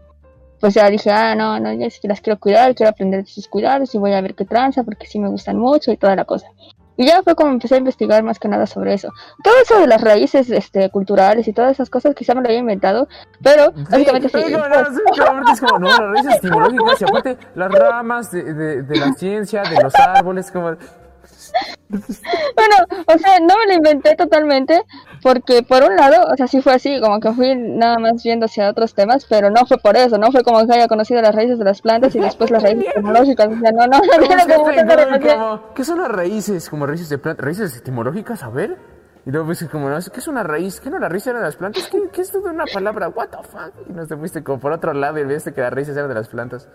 [0.62, 3.30] pues ya dije, ah, no, no, ya es que las quiero cuidar, quiero aprender de
[3.30, 6.16] sus cuidados y voy a ver qué tranza porque sí me gustan mucho y toda
[6.16, 6.48] la cosa.
[6.96, 9.10] Y ya fue como empecé a investigar más que nada sobre eso.
[9.44, 12.60] Todo eso de las raíces este, culturales y todas esas cosas quizá me lo había
[12.60, 13.10] inventado,
[13.44, 14.38] pero básicamente sí.
[14.50, 18.84] no, no, sí, es como, no, las raíces etimológicas y aparte las ramas de, de,
[18.84, 20.78] de la ciencia, de los árboles, como...
[22.56, 22.76] Bueno,
[23.08, 24.84] o sea, no me lo inventé totalmente,
[25.22, 28.46] porque por un lado, o sea, sí fue así, como que fui nada más viendo
[28.46, 31.36] hacia otros temas, pero no fue por eso, no fue como que haya conocido las
[31.36, 34.44] raíces de las plantas y después las raíces etimológicas, o sea, no, no, no, tiene
[34.44, 35.40] como mucha relación.
[35.40, 36.70] como, ¿Qué son las raíces?
[36.70, 38.78] Como raíces de plantas, raíces etimológicas, a ver.
[39.24, 40.80] Y luego pues como, no, ¿qué es una raíz?
[40.80, 41.88] ¿Qué no la raíz era de las plantas?
[41.90, 43.10] ¿Qué, qué es esto de una palabra?
[43.10, 43.72] What the fuck?
[43.88, 46.16] Y nos te fuiste como por otro lado y viste que las raíces eran de
[46.16, 46.68] las plantas.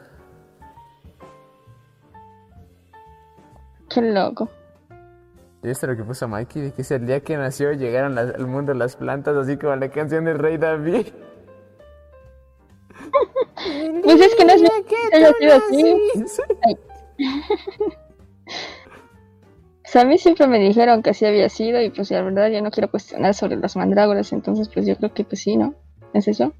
[3.96, 4.48] Qué loco.
[5.62, 8.14] Y esto es lo que puso Mikey, de que es el día que nació llegaron
[8.14, 11.06] las- al mundo las plantas, así como la canción del Rey David.
[14.04, 14.96] Pues es que no es que.
[16.62, 16.76] Ay.
[19.84, 22.48] O sea, a mí siempre me dijeron que así había sido y pues la verdad
[22.48, 25.74] yo no quiero cuestionar sobre las mandrágoras, entonces pues yo creo que pues sí, ¿no?
[26.12, 26.52] ¿Es eso?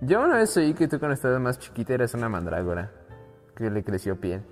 [0.00, 2.90] Yo una vez oí que tú cuando estabas más chiquita eras una mandrágora,
[3.54, 4.42] que le creció piel.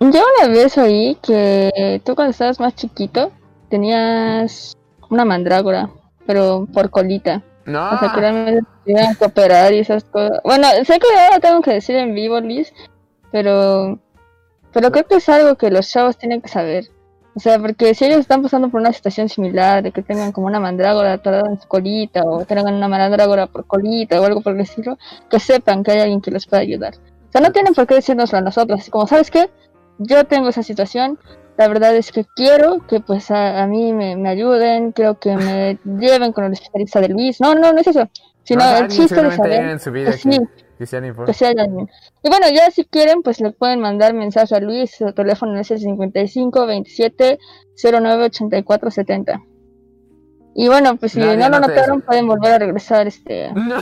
[0.00, 3.32] Yo una vez oí que tú cuando estabas más chiquito
[3.68, 4.76] tenías
[5.10, 5.90] una mandrágora,
[6.26, 7.42] pero por colita.
[7.64, 10.40] No, O sea, que realmente te tenían que operar y esas cosas.
[10.42, 12.72] Bueno, sé que ahora tengo que decir en vivo, Liz,
[13.30, 13.98] pero,
[14.72, 16.86] pero creo que es algo que los chavos tienen que saber.
[17.34, 20.46] O sea, porque si ellos están pasando por una situación similar, de que tengan como
[20.46, 24.54] una mandrágora atorada en su colita, o tengan una mandrágora por colita, o algo por
[24.54, 24.98] el estilo,
[25.30, 26.94] que sepan que hay alguien que les pueda ayudar.
[26.96, 29.50] O sea, no tienen por qué decírnoslo a nosotros, así como, ¿sabes qué?
[29.98, 31.18] Yo tengo esa situación,
[31.56, 35.36] la verdad es que quiero que pues a, a mí me, me ayuden, quiero que
[35.36, 37.40] me lleven con el especialista de Luis.
[37.40, 38.08] No, no, no es eso.
[38.44, 40.30] Sino No, el chiste de saber en su vida que sí,
[40.78, 41.90] que, alguien.
[42.22, 45.70] Y bueno, ya si quieren, pues le pueden mandar mensaje a Luis, su teléfono es
[45.70, 47.38] el 55 27
[47.82, 49.42] 09 84 70.
[50.54, 52.06] Y bueno, pues si Nadie no lo notaron, eso.
[52.06, 53.52] pueden volver a regresar este.
[53.54, 53.80] No,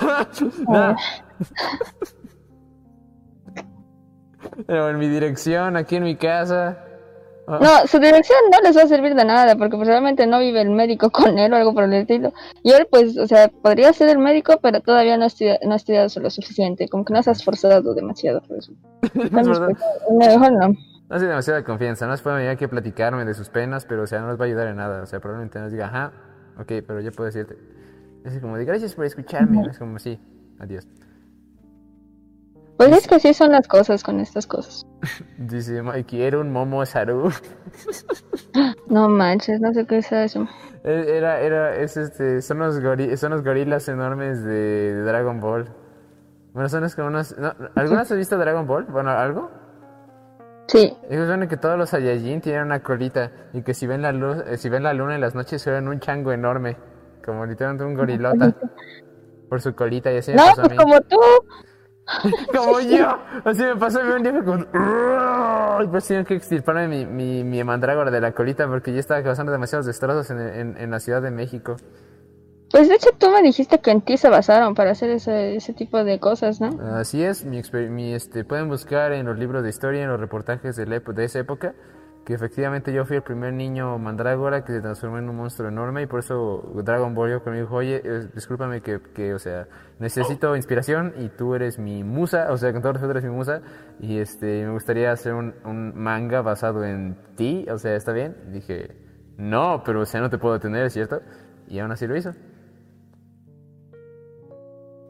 [0.69, 0.97] no.
[4.67, 6.79] Pero en mi dirección, aquí en mi casa.
[7.47, 10.41] Oh, No, su dirección no les va a servir de nada, porque pues realmente no
[10.41, 12.33] vive el médico con él o algo por el estilo.
[12.63, 15.73] Y él, pues, o sea, podría ser el médico, pero todavía no ha estudiado, no
[15.73, 18.73] ha estudiado lo suficiente, como que no se ha esforzado demasiado por eso.
[19.15, 20.69] pues, mejor no.
[21.09, 24.07] No hace demasiada confianza, no es para venir que platicarme de sus penas, pero o
[24.09, 25.03] sea, no nos va a ayudar en nada.
[25.03, 26.13] O sea, probablemente nos diga, ajá,
[26.59, 27.57] ok, pero yo puedo decirte.
[28.25, 29.69] Es como de gracias por escucharme.
[29.71, 30.19] Es como, sí,
[30.59, 30.89] adiós.
[32.77, 34.87] Pues es que así son las cosas con estas cosas.
[35.39, 37.31] Dice Mikey, era un momo Saru.
[38.89, 40.47] No manches, no sé qué es eso.
[40.85, 45.69] Era, era, es este, son los, gori- son los gorilas enormes de, de Dragon Ball.
[46.55, 48.85] Bueno, son como unos, no, ¿algunas has visto Dragon Ball?
[48.85, 49.51] Bueno, ¿algo?
[50.69, 54.13] Sí, Ellos ven que todos los Saiyajin tienen una colita y que si ven la
[54.13, 56.77] luz, eh, si ven la luna en las noches se ven un chango enorme,
[57.25, 58.53] como literalmente un gorilota
[59.49, 60.77] por su colita y así me no, a pues mí.
[60.77, 61.19] como tú.
[62.55, 66.87] Como yo, así me pasó a mí un día como y pues tienen que extirparme
[66.87, 70.77] mi, mi, mi mandrágora de la colita porque ya estaba causando demasiados destrozos en, en,
[70.77, 71.77] en la Ciudad de México.
[72.71, 75.73] Pues de hecho tú me dijiste que en ti se basaron para hacer ese, ese
[75.73, 76.79] tipo de cosas, ¿no?
[76.95, 80.77] Así es, mi, mi, este, pueden buscar en los libros de historia, en los reportajes
[80.77, 81.75] de, la de esa época,
[82.27, 86.03] que efectivamente yo fui el primer niño mandrágora que se transformó en un monstruo enorme
[86.03, 89.69] y por eso Dragon Ball yo conmigo dijo, oye, eh, discúlpame que, que, o sea,
[90.01, 93.63] necesito inspiración y tú eres mi musa, o sea, con todo respeto eres mi musa
[94.01, 98.35] y este, me gustaría hacer un, un manga basado en ti, o sea, ¿está bien?
[98.53, 98.97] Dije,
[99.37, 101.23] no, pero o sea, no te puedo detener, ¿cierto?
[101.69, 102.33] Y aún así lo hizo.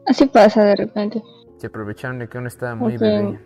[0.05, 1.23] Así pasa de repente.
[1.57, 3.01] Se aprovecharon de que uno estaba muy Ok.
[3.01, 3.39] bebé.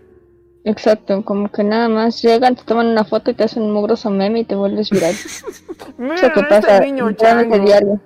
[0.63, 4.09] Exacto, como que nada más llegan, te toman una foto y te hacen un mugroso
[4.11, 5.15] meme y te vuelves viral.
[5.97, 7.57] Mira, Eso que este pasa niño chango.
[7.59, 7.99] diario.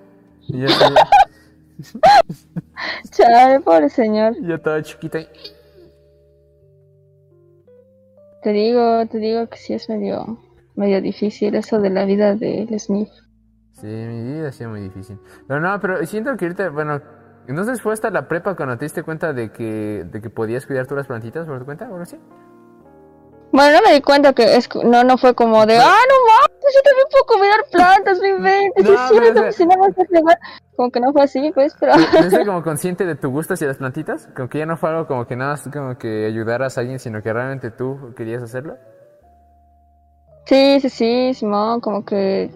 [0.48, 0.94] Y yo, así-
[3.12, 4.36] Chale, pobre señor.
[4.42, 5.28] yo estaba chiquita y...
[8.44, 10.40] Te digo, te digo que sí es medio,
[10.76, 13.10] medio difícil eso de la vida de Smith.
[13.74, 15.18] Sí, mi vida ha sido muy difícil.
[15.48, 17.02] Pero no, pero siento que ahorita, bueno,
[17.48, 20.86] entonces fue hasta la prepa cuando te diste cuenta de que, de que podías cuidar
[20.88, 22.18] tú las plantitas por tu cuenta o algo así.
[23.56, 26.76] Bueno, no me di cuenta que es, no, no fue como de, ah, no mames,
[26.76, 29.66] yo también puedo cuidar plantas, mi mente, No, es cierto, pero, o sea- pues, si
[29.66, 30.38] no me haces igual.
[30.76, 31.94] Como que no fue así, pues, pero...
[31.94, 34.28] ¿Estás como consciente de tu gusto hacia las plantitas?
[34.36, 37.00] Como que ya no fue algo como que nada más como que ayudaras a alguien,
[37.00, 38.76] sino que realmente tú querías hacerlo.
[40.46, 42.52] Sí, sí, sí, Simón, como que...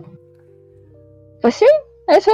[1.41, 1.65] Pues sí,
[2.07, 2.31] eso.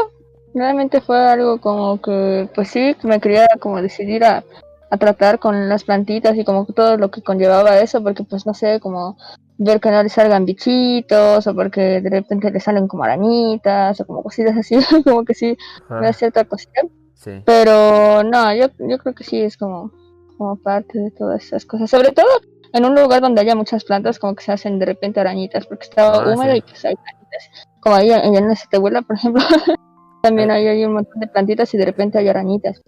[0.56, 4.44] realmente fue algo como que, pues sí, me quería como decidir a,
[4.90, 8.54] a tratar con las plantitas y como todo lo que conllevaba eso, porque pues no
[8.54, 9.18] sé, como
[9.58, 14.06] ver que no le salgan bichitos o porque de repente le salen como arañitas o
[14.06, 15.58] como cositas así, como que sí,
[15.90, 16.82] me da cierta cosita.
[17.14, 17.42] Sí.
[17.46, 19.92] Pero no, yo, yo creo que sí es como,
[20.38, 22.28] como parte de todas esas cosas, sobre todo
[22.74, 25.86] en un lugar donde haya muchas plantas como que se hacen de repente arañitas porque
[25.86, 26.58] estaba Ah, húmedo sí.
[26.58, 27.68] y pues hay plantitas.
[27.80, 29.42] Como ahí en en tehuela, por ejemplo,
[30.22, 32.82] también hay, hay un montón de plantitas y de repente hay arañitas.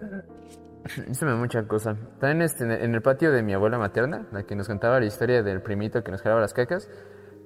[1.10, 1.96] Eso me da mucha cosa.
[2.20, 5.44] También este, en el- patio de mi abuela materna, la que nos contaba la historia
[5.44, 6.90] del primito que nos jalaba las cacas,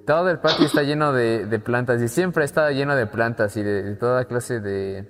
[0.06, 3.62] todo el patio está lleno de, de plantas y siempre está lleno de plantas y
[3.62, 5.08] de, de toda clase de,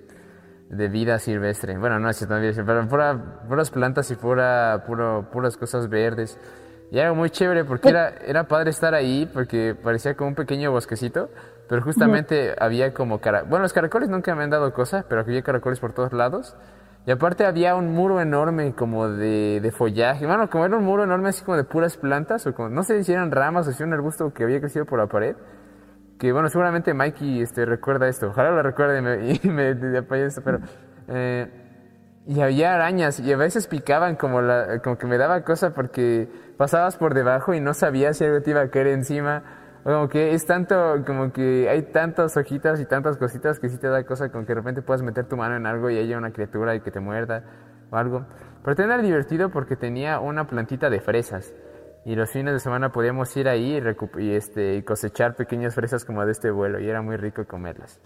[0.68, 1.79] de vida silvestre.
[1.79, 6.38] Bueno, no es silvestre, pero pura, puras plantas y pura, puro, puras cosas verdes.
[6.90, 10.71] Y era muy chévere porque era, era padre estar ahí porque parecía como un pequeño
[10.73, 11.31] bosquecito,
[11.66, 13.45] pero justamente había como cara...
[13.45, 16.55] Bueno, los caracoles nunca me han dado cosa, pero había caracoles por todos lados.
[17.05, 20.27] Y aparte había un muro enorme como de, de follaje.
[20.27, 23.03] Bueno, como era un muro enorme así como de puras plantas, o como, no sé
[23.03, 25.37] si eran ramas o si era un arbusto que había crecido por la pared.
[26.19, 28.29] Que bueno, seguramente Mikey este, recuerda esto.
[28.29, 28.99] Ojalá lo recuerde
[29.43, 30.61] y me, me apoye esto, pero...
[31.09, 31.51] eh,
[32.25, 36.29] y había arañas y a veces picaban como, la, como que me daba cosa porque
[36.57, 39.43] pasabas por debajo y no sabías si algo te iba a caer encima.
[39.85, 43.88] Como que es tanto, como que hay tantas hojitas y tantas cositas que sí te
[43.88, 46.31] da cosa como que de repente puedas meter tu mano en algo y haya una
[46.31, 47.42] criatura y que te muerda
[47.90, 48.25] o algo.
[48.64, 51.53] Pero era divertido porque tenía una plantita de fresas.
[52.05, 56.05] Y los fines de semana podíamos ir ahí y, y, este, y cosechar pequeñas fresas
[56.05, 58.01] como de este vuelo y era muy rico comerlas.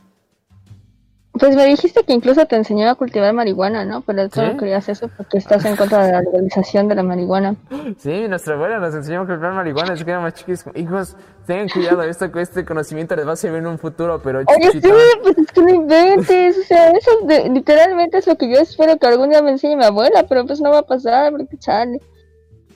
[1.39, 4.01] Pues me dijiste que incluso te enseñaba a cultivar marihuana, ¿no?
[4.03, 4.47] Pero tú ¿Sí?
[4.47, 7.57] no querías eso porque estás en contra de la legalización de la marihuana.
[7.99, 10.63] Sí, nuestra abuela nos enseñó a comprar marihuana desde que éramos chiquis.
[10.63, 14.41] como, Hijos, tengan cuidado, esto, este conocimiento les va a servir en un futuro, pero
[14.41, 18.49] Oye, sí, pues es que no inventes, o sea, eso de- literalmente es lo que
[18.49, 21.33] yo espero que algún día me enseñe mi abuela, pero pues no va a pasar,
[21.33, 22.01] porque chale.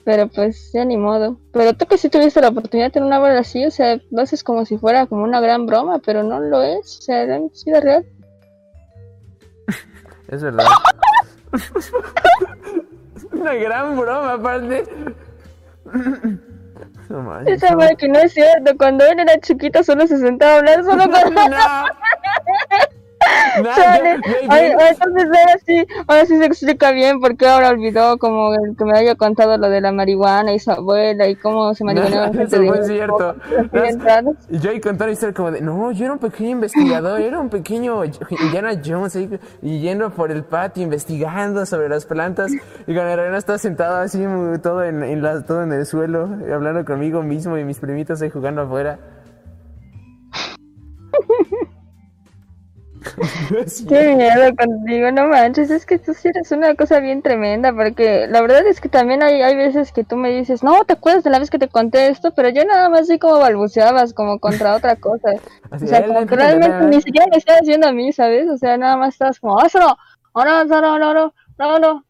[0.03, 1.37] Pero pues ya ni modo.
[1.53, 4.21] Pero tú que sí tuviste la oportunidad de tener una abuela así, o sea, lo
[4.23, 7.51] haces como si fuera como una gran broma, pero no lo es, o sea, en
[7.65, 8.05] vida real.
[10.31, 10.65] Es verdad.
[13.31, 14.85] Una gran broma, aparte.
[17.09, 17.61] No manches.
[17.61, 20.83] Esa madre que no es cierto, cuando él era chiquito solo se sentaba a hablar
[20.85, 21.85] solo con No.
[23.57, 28.17] Yo- yo- ay, entonces ahora sí, ahora sí se explica bien por qué ahora olvidó
[28.17, 31.73] como el que me haya contado lo de la marihuana y su abuela y cómo
[31.73, 33.35] se No, eso fue cierto.
[33.73, 34.35] entrados.
[34.49, 37.39] Y yo ahí contar la historia como de, no, yo era un pequeño investigador, era
[37.39, 39.29] un pequeño Indiana Jones ahí,
[39.61, 44.23] y yendo por el patio investigando sobre las plantas y con Elena estaba sentado así
[44.63, 48.29] todo en, en la- todo en el suelo, hablando conmigo mismo y mis primitos ahí
[48.29, 48.99] jugando afuera.
[53.67, 53.85] Sí.
[53.87, 58.27] Qué miedo contigo, no manches, es que tú sí eres una cosa bien tremenda, porque
[58.27, 61.23] la verdad es que también hay, hay veces que tú me dices, no, ¿te acuerdas
[61.23, 62.31] de la vez que te conté esto?
[62.35, 65.31] Pero yo nada más así como balbuceabas, como contra otra cosa.
[65.71, 68.47] Así, O sea, como que realmente ni siquiera me estabas viendo a mí, ¿sabes?
[68.49, 69.97] O sea, nada más estabas como, ¡ah, no!
[70.33, 72.05] ¡Oh, no, no, no, no, no, no, no!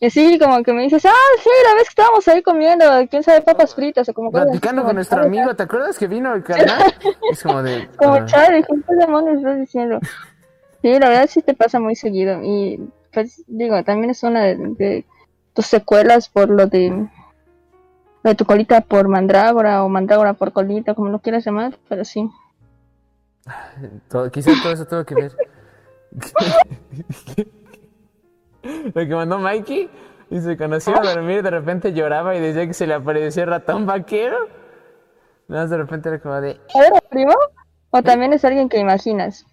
[0.00, 1.12] Y así como que me dices, ah,
[1.42, 4.96] sí, la vez que estábamos ahí comiendo, quién sabe, papas fritas o como Platicando con
[4.96, 6.94] nuestro amigo, ¿te acuerdas que vino el carnal?
[7.30, 7.88] Es como de...
[7.96, 10.00] Como ah, chale, ¿qué demonios estás diciendo?
[10.82, 12.42] Sí, la verdad sí te pasa muy seguido.
[12.42, 15.06] Y pues digo, también es una de, de
[15.54, 17.08] tus secuelas por lo de,
[18.22, 22.30] de tu colita por mandrágora o mandrágora por colita, como lo quieras llamar, pero sí.
[24.08, 25.32] Todo, quizá todo eso tuvo que ver.
[28.94, 29.90] Lo que mandó Mikey
[30.30, 33.50] y se conoció a dormir, de repente lloraba y decía que se le apareció el
[33.50, 34.36] ratón vaquero.
[35.48, 36.60] Nada más de repente era como de.
[36.74, 37.34] ¿Era primo?
[37.90, 39.46] ¿O también es alguien que imaginas?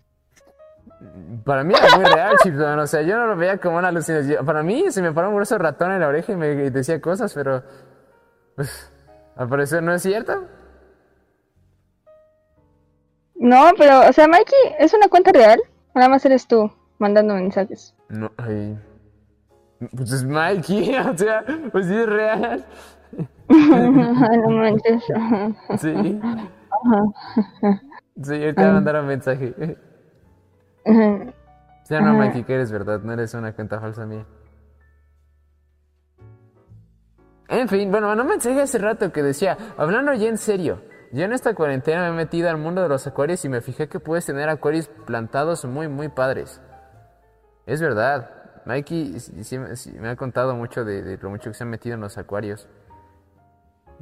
[1.45, 2.79] Para mí era muy real, Chipson.
[2.79, 4.45] O sea, yo no lo veía como una alucinación.
[4.45, 7.33] Para mí se me paró un grueso ratón en la oreja y me decía cosas,
[7.33, 7.63] pero.
[8.55, 8.89] Pues.
[9.35, 10.47] Al parecer no es cierto.
[13.35, 15.59] No, pero, o sea, Mikey, ¿es una cuenta real?
[15.93, 17.95] ¿O Nada más eres tú mandando mensajes.
[18.09, 18.77] No, ay.
[19.91, 22.65] Pues es Mikey, o sea, pues sí es real.
[23.49, 25.03] No manches.
[25.79, 26.19] Sí.
[28.21, 29.77] Sí, ahorita voy a mandar un mensaje.
[31.83, 34.25] Sí, no, Mikey, que eres verdad, no eres una cuenta falsa mía.
[37.49, 41.25] En fin, bueno, mandó un mensaje hace rato que decía, hablando ya en serio, yo
[41.25, 43.99] en esta cuarentena me he metido al mundo de los acuarios y me fijé que
[43.99, 46.61] puedes tener acuarios plantados muy, muy padres.
[47.65, 51.53] Es verdad, Mikey sí, sí- sí me ha contado mucho de, de lo mucho que
[51.55, 52.67] se ha metido en los acuarios.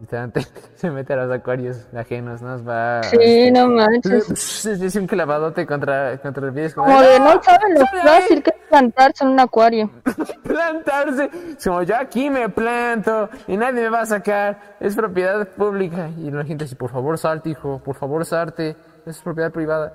[0.75, 3.03] Se mete a los acuarios ajenos, nos va.
[3.03, 4.65] Sí, no manches.
[4.65, 6.73] Es un clavadote contra, contra el pie.
[6.73, 9.91] Como de no saben lo ¡Sale de fácil que es plantarse en un acuario.
[10.43, 11.29] plantarse.
[11.55, 14.75] Es Como yo aquí me planto y nadie me va a sacar.
[14.79, 16.09] Es propiedad pública.
[16.17, 18.75] Y la gente dice, por favor salte, hijo, por favor salte.
[19.05, 19.93] Es propiedad privada.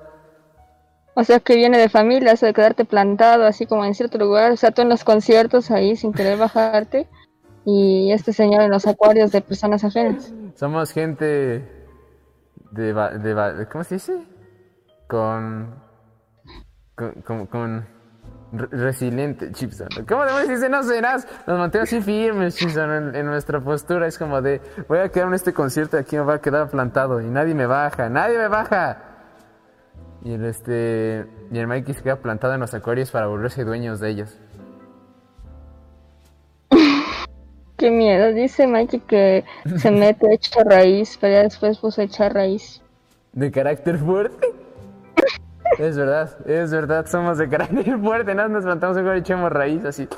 [1.18, 4.52] O sea que viene de familia, eso de quedarte plantado así como en cierto lugar.
[4.52, 7.09] O sea, tú en los conciertos ahí sin querer bajarte.
[7.64, 10.33] Y este señor en los acuarios de personas ajenas.
[10.55, 11.24] Somos gente
[12.70, 14.24] de, de, ¿cómo se dice?
[15.09, 15.74] Con,
[16.94, 17.88] con, con, con
[18.52, 19.88] re- resiliente, Chipson.
[20.07, 20.68] ¿Cómo se dice?
[20.68, 21.26] No serás.
[21.46, 24.07] Nos mantengo así firmes, Chipson, en, en nuestra postura.
[24.07, 26.68] Es como de, voy a quedar en este concierto y aquí me va a quedar
[26.68, 29.15] plantado y nadie me baja, nadie me baja.
[30.27, 34.01] Y el este, y el Mikey se queda plantado en los acuarios para volverse dueños
[34.01, 34.37] de ellos.
[37.79, 38.33] Qué miedo.
[38.33, 39.45] Dice Mikey que
[39.77, 42.83] se mete hecha raíz, pero ya después puso hecha raíz.
[43.35, 44.49] De carácter fuerte.
[45.79, 48.49] Es verdad, es verdad, somos de carácter fuerte, ¿no?
[48.49, 50.09] Nos plantamos y echamos raíz así.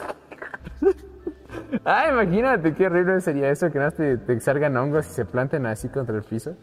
[1.85, 5.67] Ah, imagínate qué horrible sería eso, que no te, te salgan hongos y se planten
[5.67, 6.57] así contra el piso.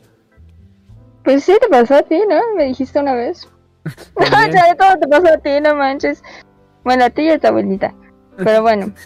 [1.26, 2.40] Pues sí, te pasó a ti, ¿no?
[2.56, 3.50] Me dijiste una vez.
[4.16, 4.52] También.
[4.54, 6.24] ya de todo te pasó a ti, no manches.
[6.84, 7.94] Bueno, a ti y a tu abuelita.
[8.38, 8.94] Pero bueno.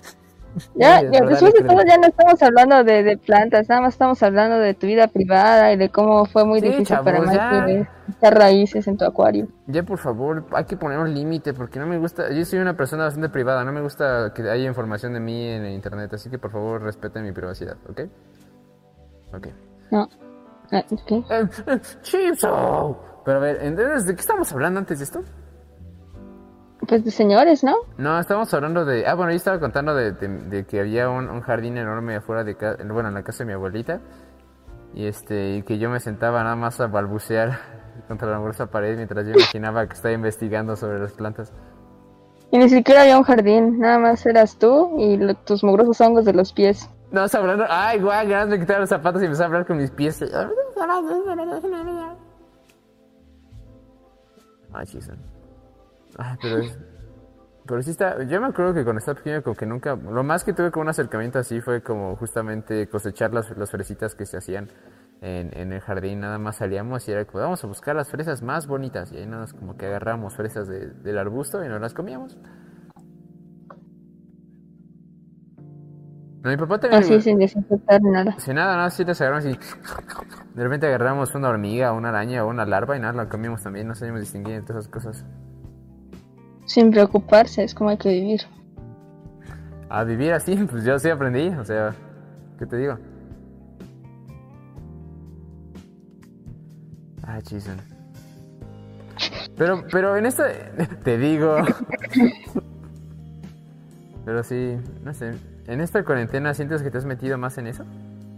[0.75, 4.21] Ya, ya, después de todo ya no estamos hablando de, de plantas, nada más estamos
[4.23, 7.67] hablando de tu vida privada y de cómo fue muy Sí, difícil para chavos.
[7.67, 9.47] Mikey echar raíces en tu acuario.
[9.67, 12.75] Ya, por favor, hay que poner un límite, porque no me gusta, yo soy una
[12.75, 16.29] persona bastante privada, no me gusta que haya información de mí en el internet, así
[16.29, 18.01] que por favor respeten mi privacidad, ¿ok?
[19.35, 19.47] Ok.
[19.91, 20.09] No.
[20.71, 21.15] Ah, ¿qué?
[21.29, 21.79] Eh, eh.
[23.25, 25.21] Pero a ver, entonces, ¿de qué estamos hablando antes de esto?
[26.87, 27.75] Pues de señores, ¿no?
[27.97, 29.05] No, estábamos hablando de...
[29.05, 32.43] Ah, bueno, yo estaba contando de, de- de que había un, un jardín enorme afuera
[32.43, 32.55] de...
[32.55, 33.99] ca- Bueno, en la casa de mi abuelita.
[34.95, 37.59] Y este, y que yo me sentaba nada más a balbucear
[38.07, 41.53] contra la gruesa pared mientras yo imaginaba que estaba investigando sobre las plantas.
[42.51, 46.25] Y ni siquiera había un jardín, nada más eras tú y lo- tus mugrosos hongos
[46.25, 46.89] de los pies.
[47.11, 47.65] No, hablando...
[47.67, 50.21] Ay, guay, ganas me quitaba los zapatos y empecé a hablar con mis pies.
[54.71, 55.13] Ay, chisa.
[56.17, 56.77] Ay, pero es...
[57.65, 58.23] Pero sí está...
[58.23, 59.95] Yo me acuerdo que cuando estaba pequeño como que nunca...
[59.95, 64.15] Lo más que tuve con un acercamiento así fue como justamente cosechar las, las fresitas
[64.15, 64.69] que se hacían
[65.21, 66.19] en, en el jardín.
[66.21, 69.11] Nada más salíamos y era como, vamos a buscar las fresas más bonitas.
[69.11, 72.37] Y ahí nada más como que agarramos fresas de- del arbusto y nos las comíamos.
[76.43, 77.03] Mi papá también...
[77.03, 78.39] Así sin desinfectar nada.
[78.39, 79.59] Si nada, nada, si las agarramos y
[80.55, 83.87] de repente agarramos una hormiga, una araña o una larva y nada, la comíamos también,
[83.87, 85.25] no sabíamos distinguir entre esas cosas.
[86.65, 88.41] Sin preocuparse, es como hay que vivir.
[89.89, 91.93] A vivir así, pues yo sí aprendí, o sea,
[92.57, 92.97] ¿qué te digo?
[97.23, 97.77] Ah, chisen.
[99.57, 100.47] Pero, pero en esta,
[101.03, 101.57] te digo.
[104.25, 105.33] Pero sí, no sé,
[105.69, 107.83] en esta cuarentena sientes que te has metido más en eso.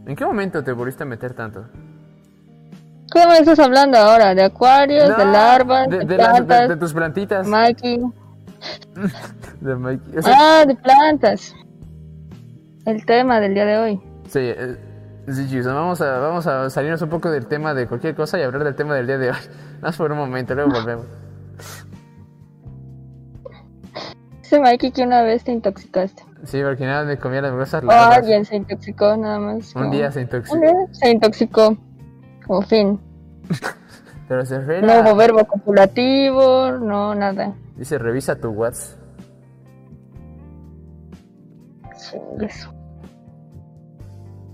[0.06, 1.66] ¿En qué momento te volviste a meter tanto?
[3.12, 4.36] ¿Cómo me estás hablando ahora?
[4.36, 6.70] ¿De acuarios, de larvas, de, plantas?
[6.70, 7.48] de tus plantitas.
[7.48, 8.00] Mikey.
[9.62, 10.18] De Mikey.
[10.18, 11.56] O sea, Ah, de plantas.
[12.86, 14.02] El tema del día de hoy.
[14.28, 14.78] Sí, eh,
[15.30, 18.64] sí, vamos a, vamos a salirnos un poco del tema de cualquier cosa y hablar
[18.64, 19.38] del tema del día de hoy.
[19.82, 21.06] Más por un momento, luego volvemos.
[24.42, 26.31] Dice Mikey que una vez te intoxicaste.
[26.44, 28.18] Sí, porque nada me comía las gruesas O larvas.
[28.18, 29.76] alguien se intoxicó, nada más.
[29.76, 30.58] Un como- día se Un intoxicó.
[30.60, 31.78] día se intoxicó.
[32.48, 33.00] Como fin.
[34.28, 37.54] Pero se fue No hubo verbo copulativo, no nada.
[37.76, 38.98] Dice, revisa tu WhatsApp.
[41.98, 42.68] Chingues.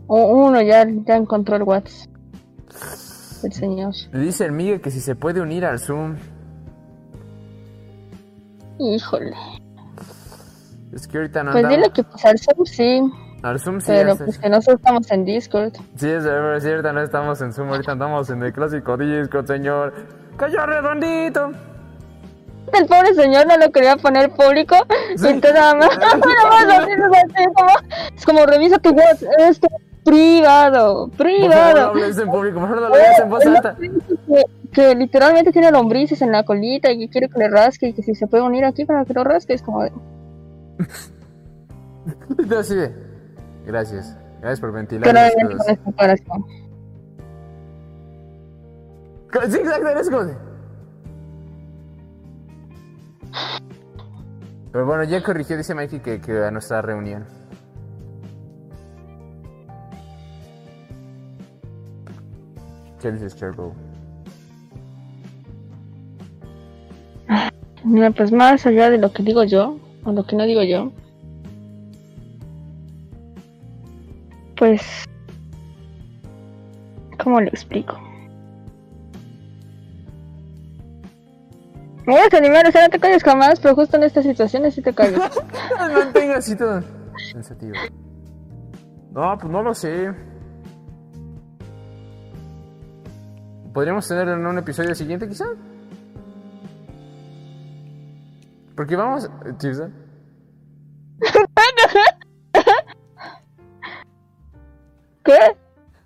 [0.07, 2.09] O- Uno ya, ya encontró el WhatsApp.
[3.43, 3.93] El señor.
[4.13, 6.15] Dice el Miguel que si se puede unir al Zoom.
[8.79, 9.35] Híjole.
[10.93, 11.77] Es que ahorita no Pues andamos.
[11.85, 13.01] dile que pues al Zoom sí,
[13.43, 15.73] Al Zoom sí, pero es- pues que nosotros estamos en Discord.
[15.95, 19.45] sí, es verdad, sí, ahorita no estamos en Zoom, ahorita andamos en el clásico disco,
[19.45, 19.93] señor.
[20.37, 21.51] ¡Cayó redondito!
[22.73, 24.75] El pobre señor no lo quería poner público
[25.15, 25.39] Sí.
[25.39, 25.89] tú nada más,
[28.15, 29.67] es como revisa tu WhatsApp, esto
[30.03, 32.21] privado, Por favor, no privado.
[32.21, 33.75] en público, mejor no lo digas en voz alta.
[33.77, 37.93] Que, que literalmente tiene lombrices en la colita y que quiere que le rasque y
[37.93, 39.91] que si se puede unir aquí para que lo rasque es como de,
[43.65, 44.17] Gracias.
[44.39, 45.31] Gracias por ventilar
[45.95, 46.45] corazón.
[49.49, 50.47] Sí, exacto, eres como
[54.71, 57.25] Pero bueno, ya corrigió, dice Mikey, que, que a nuestra reunión.
[63.01, 63.73] ¿Qué dices, Charco?
[67.83, 69.77] Mira, pues más allá de lo que digo yo,
[70.07, 70.93] o lo que no digo yo,
[74.55, 74.81] pues,
[77.21, 77.99] ¿cómo le explico?
[82.05, 84.75] Me voy a desanimar, o sea, no te calles jamás, pero justo en estas situaciones
[84.75, 85.19] sí te calles.
[85.93, 86.81] Mantenga así todo
[87.33, 87.73] sensativo.
[89.11, 90.13] No, pues no lo sé.
[93.73, 95.47] ¿Podríamos tenerlo en un episodio siguiente, quizá?
[98.77, 99.29] Porque vamos.
[99.57, 99.89] Chipsa.
[105.25, 105.39] ¿Qué?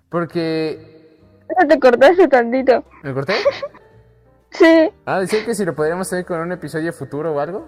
[0.08, 1.20] Porque.
[1.68, 2.84] Te cortaste tantito.
[3.02, 3.34] ¿Me corté?
[4.54, 4.90] Sí.
[5.06, 7.66] Ah, decía que si lo podríamos hacer con un episodio futuro o algo.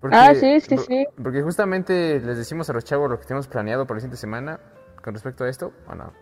[0.00, 1.06] Porque- Ah, sí, sí, sí.
[1.22, 4.58] Porque justamente les decimos a los chavos lo que tenemos planeado para la siguiente semana
[5.00, 6.12] con respecto a esto, ¿o no?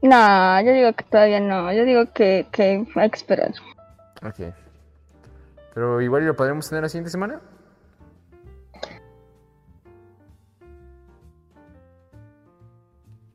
[0.00, 1.70] No, yo digo que todavía no.
[1.74, 3.52] Yo digo que, que hay que esperar.
[4.26, 4.54] Ok.
[5.74, 7.40] Pero igual lo podremos tener la siguiente semana.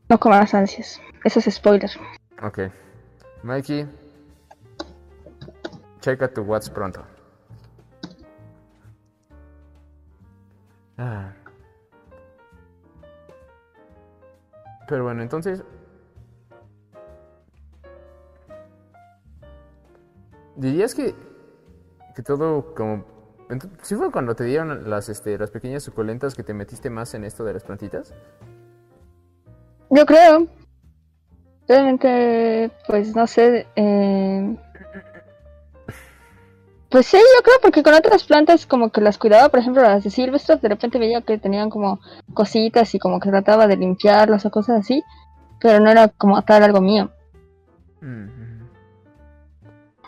[0.10, 1.02] No comas ansias.
[1.24, 1.90] Eso es spoiler.
[2.42, 2.60] Ok.
[3.44, 3.88] Mikey,
[6.00, 7.04] checa tu Whats pronto.
[10.98, 11.34] Ah.
[14.88, 15.64] Pero bueno, entonces.
[20.56, 21.14] ¿Dirías que,
[22.18, 23.06] que todo como...
[23.48, 27.14] ent- ¿Sí fue cuando te dieron las, este, las pequeñas suculentas que te metiste más
[27.14, 28.12] en esto de las plantitas?
[29.92, 30.48] Yo creo.
[31.68, 33.68] Realmente, pues no sé.
[33.76, 34.58] eh,
[36.90, 40.04] Pues sí, yo creo porque con otras plantas como que las cuidaba, por ejemplo las
[40.04, 42.00] de Silvestre, de repente veía que tenían como
[42.34, 45.04] cositas y como que trataba de limpiarlas o cosas así,
[45.62, 47.12] pero no era como tal algo mío.
[48.02, 48.37] Mm,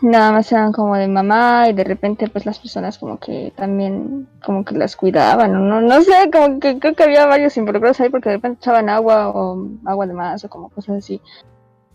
[0.02, 4.28] Nada más eran como de mamá y de repente pues las personas como que también
[4.42, 8.08] como que las cuidaban, no, no sé, como que creo que había varios involucrados ahí
[8.08, 11.20] porque de repente echaban agua o agua de más o como cosas así.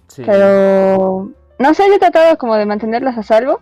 [0.08, 0.22] Sí.
[0.24, 3.60] Pero no sé, yo trataba como de mantenerlas a salvo.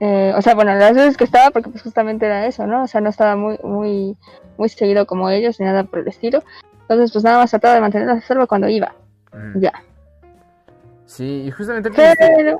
[0.00, 2.84] Eh, o sea, bueno, las veces que estaba, porque pues justamente era eso, ¿no?
[2.84, 4.16] O sea, no estaba muy, muy,
[4.56, 6.42] muy seguido como ellos ni nada por el estilo.
[6.82, 8.94] Entonces, pues nada más trataba de mantenerlas a salvo cuando iba.
[9.32, 9.60] Mm.
[9.60, 9.72] Ya.
[11.06, 11.90] Sí, y justamente...
[11.90, 12.58] Pero.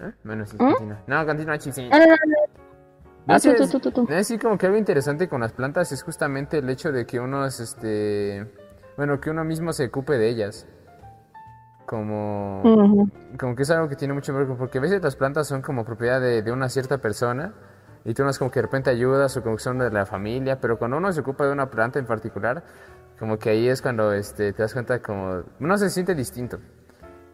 [0.00, 0.12] ¿Eh?
[0.24, 0.58] Bueno, sí, ¿Mm?
[0.58, 0.98] continúa.
[1.06, 1.58] No, continúa.
[3.26, 6.92] No, sí, es- sí, como que algo interesante con las plantas es justamente el hecho
[6.92, 8.50] de que uno es este.
[8.96, 10.66] Bueno, que uno mismo se ocupe de ellas.
[11.86, 12.62] Como.
[12.62, 13.10] Ujú.
[13.38, 14.56] Como que es algo que tiene mucho que ver.
[14.56, 17.52] Porque a veces las plantas son como propiedad de, de una cierta persona.
[18.04, 20.06] Y tú no es como que de repente ayudas o como que son de la
[20.06, 20.58] familia.
[20.60, 22.62] Pero cuando uno se ocupa de una planta en particular,
[23.18, 25.42] como que ahí es cuando este, te das cuenta como.
[25.60, 26.58] Uno se siente distinto.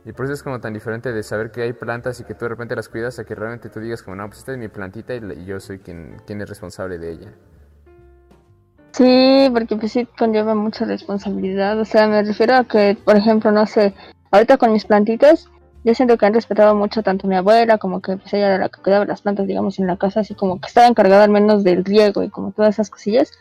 [0.07, 2.45] Y por eso es como tan diferente de saber que hay plantas y que tú
[2.45, 4.69] de repente las cuidas a que realmente tú digas como, no, pues esta es mi
[4.69, 7.33] plantita y, yo soy quien, quien es responsable de ella.
[8.93, 11.81] Sí, porque pues sí conlleva mucha responsabilidad.
[11.81, 13.95] O sea, me refiero a que, por ejemplo, no sé,
[14.31, 15.49] ahorita con mis plantitas,
[15.85, 18.59] yo siento que han respetado mucho tanto a mi abuela como que pues ella era
[18.59, 21.31] la que cuidaba las plantas, digamos, en la casa, así como que estaba encargada al
[21.31, 23.33] menos del riego y como todas esas cosillas.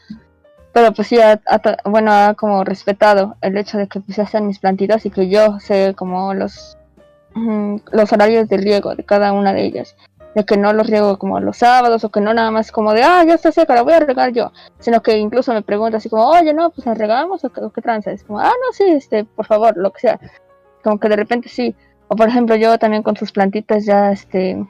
[0.74, 4.26] Pero pues sí, ha, ha bueno, ha como respetado el hecho de que pues ya
[4.26, 6.78] sean mis plantitas y que yo sé como los,
[7.92, 9.96] los horarios de riego de cada una de ellas.
[10.34, 13.04] De que no los riego como los sábados o que no nada más como de,
[13.04, 16.10] ah, ya está seca, la voy a regar yo sino que incluso me pregunta así
[16.10, 18.12] como, oye, no, pues la regamos o qué tranza.
[18.12, 20.20] Es como, ah, no, sí, este, por favor, lo que sea.
[20.84, 21.76] Como que de repente sí.
[22.08, 24.66] O por ejemplo, yo también con sus plantitas ya, este,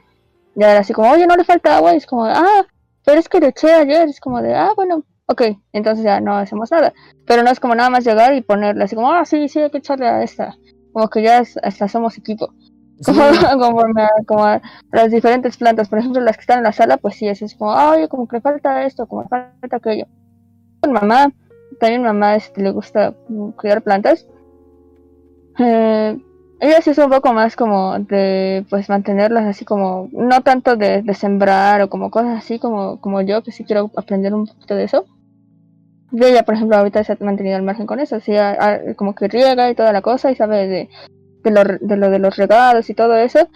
[0.54, 1.94] ya era así como, oye, no le falta agua.
[1.94, 2.66] Y es como, ah,
[3.04, 4.08] pero es que le eché ayer.
[4.08, 6.92] Es como de, ah, bueno, ok, entonces ya no hacemos nada.
[7.26, 9.70] Pero no es como nada más llegar y ponerle así como, ah, sí, sí, hay
[9.70, 10.54] que echarle a esta.
[10.92, 12.52] Como que ya es- hasta somos equipo.
[13.00, 13.20] Sí, Como,
[13.60, 14.62] conforme a, como a
[14.92, 15.88] las diferentes plantas.
[15.88, 18.28] Por ejemplo, las que están en la sala, pues sí, es como, "Ah, oye, como
[18.28, 20.06] que falta esto, como le falta aquello.
[20.80, 21.32] Con mamá,
[21.80, 23.14] también mamá este, le gusta
[23.56, 24.26] cuidar plantas.
[25.58, 26.18] Eh,
[26.60, 31.02] ella sí es un poco más como de, pues, mantenerlas así como, no tanto de,
[31.02, 34.74] de sembrar o como cosas así como, como yo, que sí quiero aprender un poquito
[34.74, 35.04] de eso.
[36.14, 38.32] Y ella, por ejemplo, ahorita se ha mantenido al margen con eso, así,
[38.94, 40.88] como que riega y toda la cosa y sabe de,
[41.42, 43.48] de lo, de lo de los regados y todo eso,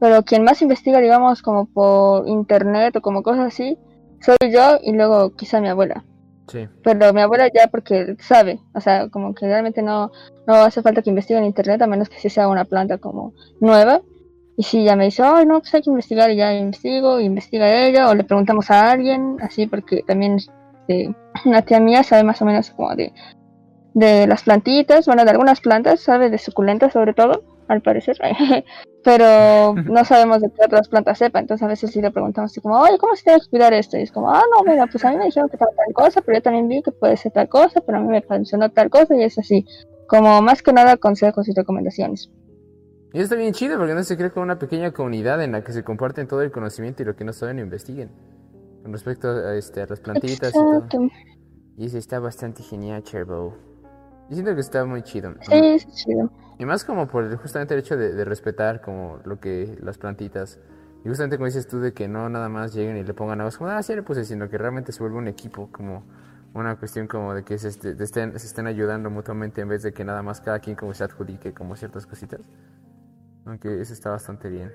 [0.00, 3.78] pero quien más investiga, digamos, como por internet o como cosas así,
[4.20, 6.04] soy yo y luego quizá mi abuela.
[6.48, 6.66] sí.
[6.82, 10.10] Pero mi abuela ya porque sabe, o sea, como que realmente no,
[10.48, 13.34] no hace falta que investigue en internet a menos que sí sea una planta como
[13.60, 14.00] nueva.
[14.56, 17.86] Y si ya me dice, ay, no, pues hay que investigar y ya investigo, investiga
[17.86, 20.38] ella, o le preguntamos a alguien, así, porque también
[20.90, 21.14] este,
[21.44, 23.12] una tía mía sabe más o menos como de,
[23.94, 28.18] de las plantitas, bueno, de algunas plantas, sabe de suculentas sobre todo, al parecer,
[29.04, 32.60] pero no sabemos de qué otras plantas sepa, entonces a veces sí le preguntamos así
[32.60, 33.96] como, oye, ¿cómo se tiene que cuidar esto?
[33.96, 36.20] Y es como, ah, no, mira, pues a mí me dijeron que tal, tal cosa,
[36.20, 38.90] pero yo también vi que puede ser tal cosa, pero a mí me funcionó tal
[38.90, 39.64] cosa y es así,
[40.08, 42.30] como más que nada consejos y recomendaciones.
[43.12, 45.72] Y está bien chido porque no se crea como una pequeña comunidad en la que
[45.72, 48.08] se comparten todo el conocimiento y lo que no saben investiguen.
[48.82, 51.08] Con respecto a, este, a las plantitas y todo.
[51.76, 53.54] Y eso está bastante genial, Cherbo.
[54.28, 55.34] Yo siento que está muy chido.
[55.40, 56.30] Sí, es chido.
[56.58, 60.58] Y más como por justamente el hecho de, respetar como lo que las plantitas.
[61.04, 63.52] Y justamente como dices tú de que no nada más lleguen y le pongan agua
[63.56, 66.04] como, ah, sí le puse, sino que realmente se vuelve un equipo, como
[66.52, 70.04] una cuestión como de que se, estén, se estén ayudando mutuamente en vez de que
[70.04, 72.40] nada más cada quien como se adjudique como ciertas cositas.
[73.46, 74.70] Aunque eso está bastante bien.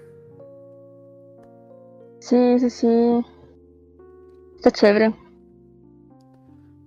[2.19, 3.25] Sí, sí, sí.
[4.65, 5.13] Está chévere.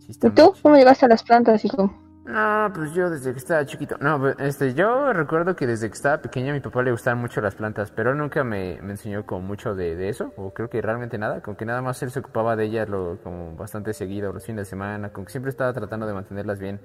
[0.09, 0.53] ¿Y tú?
[0.63, 1.95] ¿Cómo llegaste a las plantas, hijo?
[2.25, 3.97] No, pues yo desde que estaba chiquito.
[4.01, 7.21] No, pues, este, yo recuerdo que desde que estaba pequeño a mi papá le gustaban
[7.21, 10.83] mucho las plantas, pero nunca me, me enseñó como mucho de, eso, o creo que
[10.83, 14.33] realmente nada, como que nada más él se ocupaba de ellas lo, como bastante seguido,
[14.33, 16.81] los fines de semana, como que siempre estaba tratando de mantenerlas bien.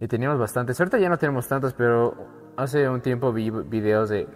[0.00, 0.80] Y teníamos bastantes.
[0.80, 2.16] Ahorita ya no tenemos tantas, pero
[2.56, 4.26] hace un tiempo vi videos de...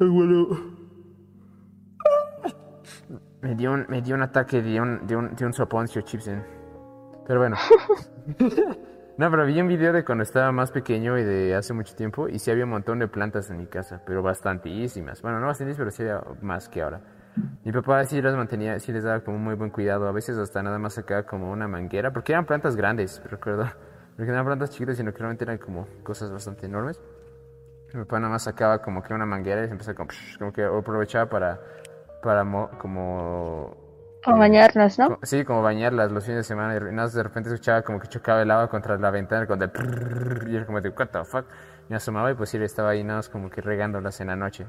[0.00, 0.81] bueno.
[3.42, 6.44] Me dio un, me dio un ataque de un, de un, de un soponcio, Chipsen.
[7.26, 7.56] Pero bueno.
[9.18, 12.28] no, pero vi un video de cuando estaba más pequeño y de hace mucho tiempo.
[12.28, 15.22] Y sí había un montón de plantas en mi casa, pero bastantísimas.
[15.22, 17.00] Bueno, no bastantísimas, pero sí había más que ahora.
[17.64, 20.06] Mi papá sí las mantenía, sí les daba como muy buen cuidado.
[20.06, 23.64] A veces hasta nada más sacaba como una manguera, porque eran plantas grandes, recuerdo.
[24.16, 27.00] Porque no eran plantas chiquitas, sino que realmente eran como cosas bastante enormes.
[27.92, 30.62] Mi papá nada más sacaba como que una manguera y se empezaba como, como que
[30.62, 31.60] aprovechaba para,
[32.22, 32.44] para
[32.78, 33.76] como...
[34.24, 35.18] Como bañarlas, ¿no?
[35.24, 36.76] sí, como bañarlas los fines de semana.
[36.76, 39.70] Y nada, de repente escuchaba como que chocaba el agua contra la ventana con el...
[40.48, 41.46] Y era como de, what the fuck.
[41.88, 44.66] Me asomaba y pues sí, estaba ahí nada más como que regándolas en la noche.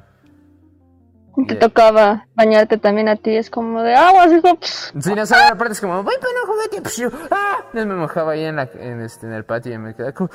[1.47, 4.57] Te tocaba bañarte también a ti, es como de agua, hijo.
[4.61, 7.17] Sí, no sabes, aparte es como, voy para un juguete.
[7.31, 7.63] ¡Ah!
[7.73, 10.29] me mojaba ahí en, la, en, este, en el patio y me quedaba como.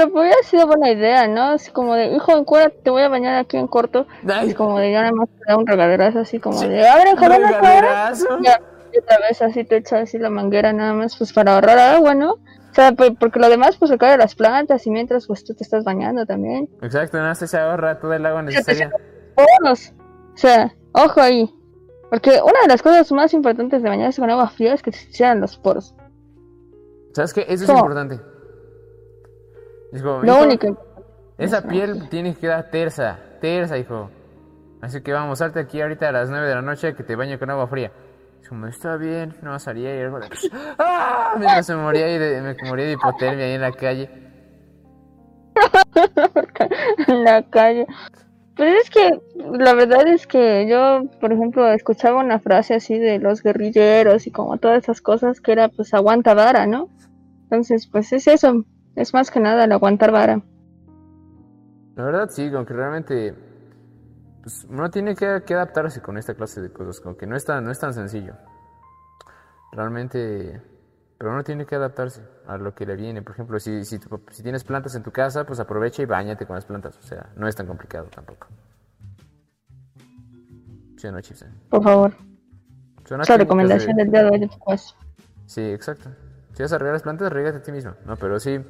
[0.00, 1.42] Pero pues hubiera sido buena idea, ¿no?
[1.50, 4.06] Así como de, hijo, en cuera, te voy a bañar aquí en corto.
[4.46, 7.42] Y como de, ya nada más te da un regaderazo, así como de, abre, joder,
[8.42, 8.62] Ya,
[8.94, 12.14] y otra vez así te echa así la manguera, nada más, pues para ahorrar agua,
[12.14, 12.32] ¿no?
[12.32, 15.54] O sea, porque lo demás pues se cae de las plantas y mientras pues tú
[15.54, 16.70] te estás bañando también.
[16.80, 18.90] Exacto, no se ahorra todo el agua necesaria.
[19.36, 19.74] O
[20.34, 21.52] sea, ojo ahí.
[22.08, 24.98] Porque una de las cosas más importantes de bañarse con agua fría es que te
[24.98, 25.94] cierran los poros.
[27.12, 27.44] ¿Sabes qué?
[27.48, 28.20] Eso es importante.
[29.92, 30.76] Lo único.
[31.38, 34.10] Esa piel tiene que quedar tersa, tersa, hijo.
[34.80, 37.38] Así que vamos, salte aquí ahorita a las 9 de la noche que te bañe
[37.38, 37.92] con agua fría
[38.50, 40.26] como, está bien, no salía y algo de...
[40.78, 41.36] ¡Ah!
[41.38, 44.10] Me, se moría de, me moría de hipotermia ahí en la calle.
[47.06, 47.86] en la calle.
[48.56, 49.20] Pues es que
[49.56, 54.32] la verdad es que yo, por ejemplo, escuchaba una frase así de los guerrilleros y
[54.32, 56.88] como todas esas cosas que era pues aguanta vara, ¿no?
[57.44, 58.64] Entonces, pues es eso,
[58.96, 60.42] es más que nada el aguantar vara.
[61.96, 63.34] La verdad sí, aunque realmente
[64.42, 67.64] pues uno tiene que, adaptarse con esta clase de cosas, como que no es tan,
[67.64, 68.34] no es tan sencillo.
[69.72, 70.60] Realmente,
[71.18, 73.22] pero uno tiene que adaptarse a lo que le viene.
[73.22, 76.56] Por ejemplo, si, si, si tienes plantas en tu casa, pues aprovecha y bañate con
[76.56, 76.96] las plantas.
[76.98, 78.48] O sea, no es tan complicado tampoco.
[80.96, 81.18] ¿Sí o no,
[81.68, 82.14] Por favor.
[83.22, 84.94] Esa recomendación del día de hoy después.
[85.46, 86.10] Sí, exacto.
[86.60, 87.94] Si vas a regar las plantas, regate a ti mismo.
[88.04, 88.64] No, pero sí, no,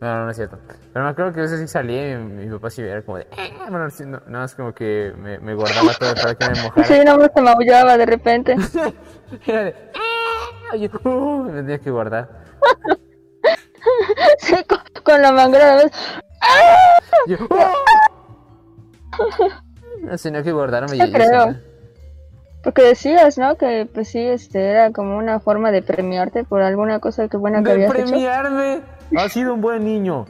[0.00, 0.60] no, no es cierto.
[0.92, 3.24] Pero me acuerdo que a veces sí salía y mi, papá sí era como de...
[3.36, 6.86] Eh", bueno, no, no, es como que me, me guardaba todo para que me mojara.
[6.86, 8.54] Sí, no, se maullaba de repente.
[9.46, 9.70] era de...
[9.70, 9.74] Eh",
[10.72, 12.30] oye, uh, me tenía que guardar.
[14.38, 14.54] sí,
[15.02, 15.92] con, la manguera de vez...
[17.26, 17.38] Yo,
[20.00, 20.96] no tenía que guardarme.
[20.96, 21.56] Yo creo.
[22.62, 23.56] Porque decías, ¿no?
[23.56, 27.58] Que pues sí, este era como una forma de premiarte por alguna cosa que buena
[27.62, 28.74] que ¿De habías premiarme?
[28.74, 28.84] hecho.
[29.18, 30.26] Ha sido un buen niño.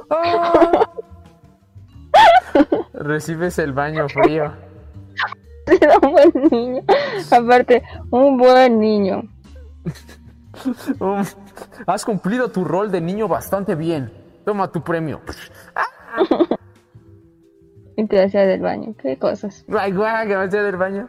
[2.94, 4.52] Recibes el baño frío.
[5.66, 6.82] Ha sido un buen niño.
[7.30, 9.22] Aparte, un buen niño.
[11.86, 14.12] has cumplido tu rol de niño bastante bien.
[14.44, 15.20] Toma tu premio.
[17.96, 18.94] y te hacía del baño.
[19.00, 19.64] ¿Qué cosas?
[19.76, 21.08] Ay, guay, que me hacía del baño.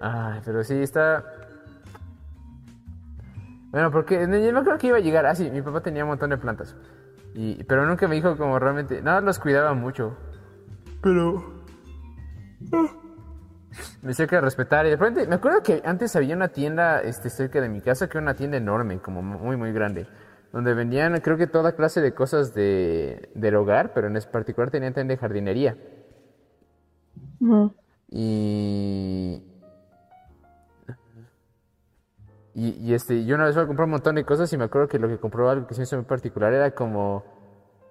[0.00, 1.24] Ay, pero sí, está
[3.70, 5.26] bueno, porque yo no creo que iba a llegar.
[5.26, 6.74] Ah, sí, mi papá tenía un montón de plantas.
[7.34, 9.02] Y, pero nunca me dijo como realmente.
[9.02, 10.16] Nada, los cuidaba mucho.
[11.02, 11.62] Pero.
[12.72, 12.86] Ah,
[14.02, 14.86] me decía que respetar.
[14.86, 18.08] Y de repente, me acuerdo que antes había una tienda este, cerca de mi casa
[18.08, 20.06] que era una tienda enorme, como muy, muy grande.
[20.52, 24.94] Donde vendían creo que toda clase de cosas de, del hogar, pero en particular tenían
[24.94, 25.76] también de jardinería.
[28.10, 29.42] Y,
[32.54, 34.64] y, y, este, yo una vez fui a comprar un montón de cosas y me
[34.64, 37.24] acuerdo que lo que compró algo que se hizo muy particular era como,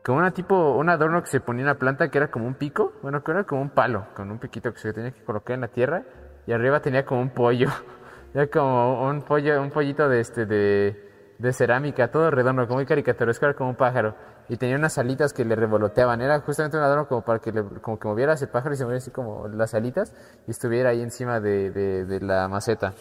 [0.04, 2.56] como una tipo, un adorno que se ponía en la planta que era como un
[2.56, 5.54] pico, bueno, que era como un palo, con un piquito que se tenía que colocar
[5.54, 6.04] en la tierra
[6.48, 7.70] y arriba tenía como un pollo,
[8.34, 11.07] era como un pollo, un pollito de este, de,
[11.40, 14.16] de cerámica, todo redondo, como muy caricaturesco, era como un pájaro.
[14.50, 16.22] Y tenía unas alitas que le revoloteaban.
[16.22, 18.84] Era justamente un adorno como para que le, como que moviera ese pájaro y se
[18.84, 20.14] moviera así como las alitas
[20.48, 22.94] y estuviera ahí encima de, de, la maceta.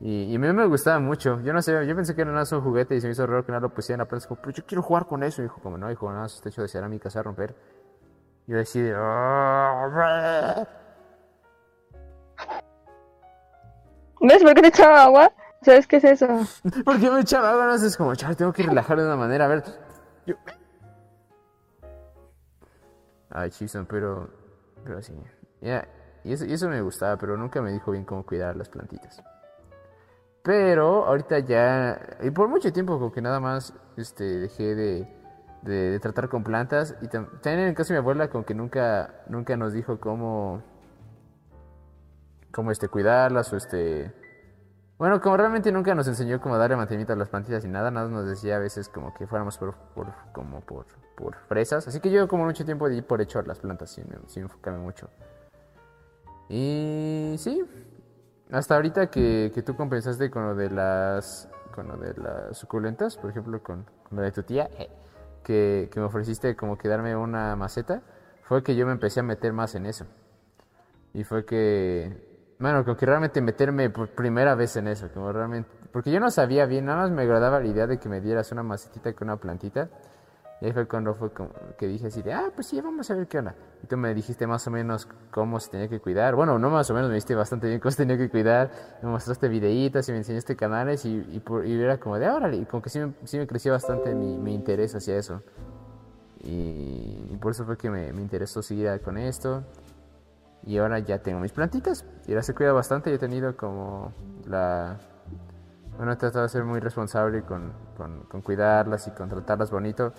[0.00, 1.40] Y, y, a mí me gustaba mucho.
[1.42, 3.44] Yo no sé, yo pensé que era nada un juguete y se me hizo raro
[3.44, 5.42] que no lo pusieran a como, pero yo quiero jugar con eso.
[5.42, 7.56] Y dijo, como no, hijo, nada más este hecho de cerámica se va a romper.
[8.46, 9.88] Y yo decía, oh,
[14.20, 15.32] ¿Ves por qué te echaba agua?
[15.62, 16.26] ¿Sabes qué es eso?
[16.84, 19.46] ¿Por qué me echaba sé, es como, chaval, tengo que relajar de una manera.
[19.46, 19.64] A ver,
[20.26, 20.36] yo...
[23.30, 24.30] Ay, Chison, pero...
[24.84, 25.12] Pero sí.
[26.24, 29.22] Y, eso, me gustaba, pero nunca me dijo bien cómo cuidar las plantitas.
[30.42, 32.00] Pero ahorita ya...
[32.22, 35.16] Y por mucho tiempo como que nada más este, dejé de,
[35.62, 36.96] de, tratar con plantas.
[37.02, 39.98] Y tam también en el caso de mi abuela como que nunca, nunca nos dijo
[39.98, 40.62] cómo...
[42.52, 44.27] Cómo este, cuidarlas o este...
[44.98, 48.08] Bueno, como realmente nunca nos enseñó cómo darle mantenimiento a las plantitas y nada, nada
[48.08, 50.86] nos decía a veces como que fuéramos por, por como por,
[51.16, 51.86] por, fresas.
[51.86, 55.08] Así que yo como mucho tiempo di por hecho las plantas sin, sin enfocarme mucho.
[56.48, 57.64] Y sí,
[58.50, 63.16] hasta ahorita que, que, tú compensaste con lo de las con lo de las suculentas,
[63.16, 64.68] por ejemplo, con, con lo de tu tía,
[65.44, 68.02] que, que me ofreciste como que darme una maceta,
[68.42, 70.06] fue que yo me empecé a meter más en eso.
[71.14, 72.27] Y fue que
[72.58, 76.30] bueno, como que realmente meterme por primera vez en eso, como realmente, porque yo no
[76.30, 79.28] sabía bien, nada más me agradaba la idea de que me dieras una macetita con
[79.28, 79.88] una plantita.
[80.60, 83.14] Y ahí fue cuando fue como que dije así de, ah, pues sí, vamos a
[83.14, 83.54] ver qué onda.
[83.82, 86.34] Y tú me dijiste más o menos cómo se tenía que cuidar.
[86.34, 88.70] Bueno, no más o menos, me dijiste bastante bien cómo se tenía que cuidar.
[89.00, 92.56] Me mostraste videitas y me enseñaste canales y, y, por, y era como de, órale,
[92.56, 95.42] y como que sí sí me creció bastante mi, mi interés hacia eso.
[96.42, 99.62] Y, y, por eso fue que me, me interesó seguir con esto.
[100.64, 102.04] Y ahora ya tengo mis plantitas.
[102.26, 103.10] Y ahora se cuida bastante.
[103.10, 104.12] Yo he tenido como
[104.46, 104.98] la...
[105.96, 110.12] Bueno, he tratado de ser muy responsable con, con, cuidarlas y con tratarlas bonito.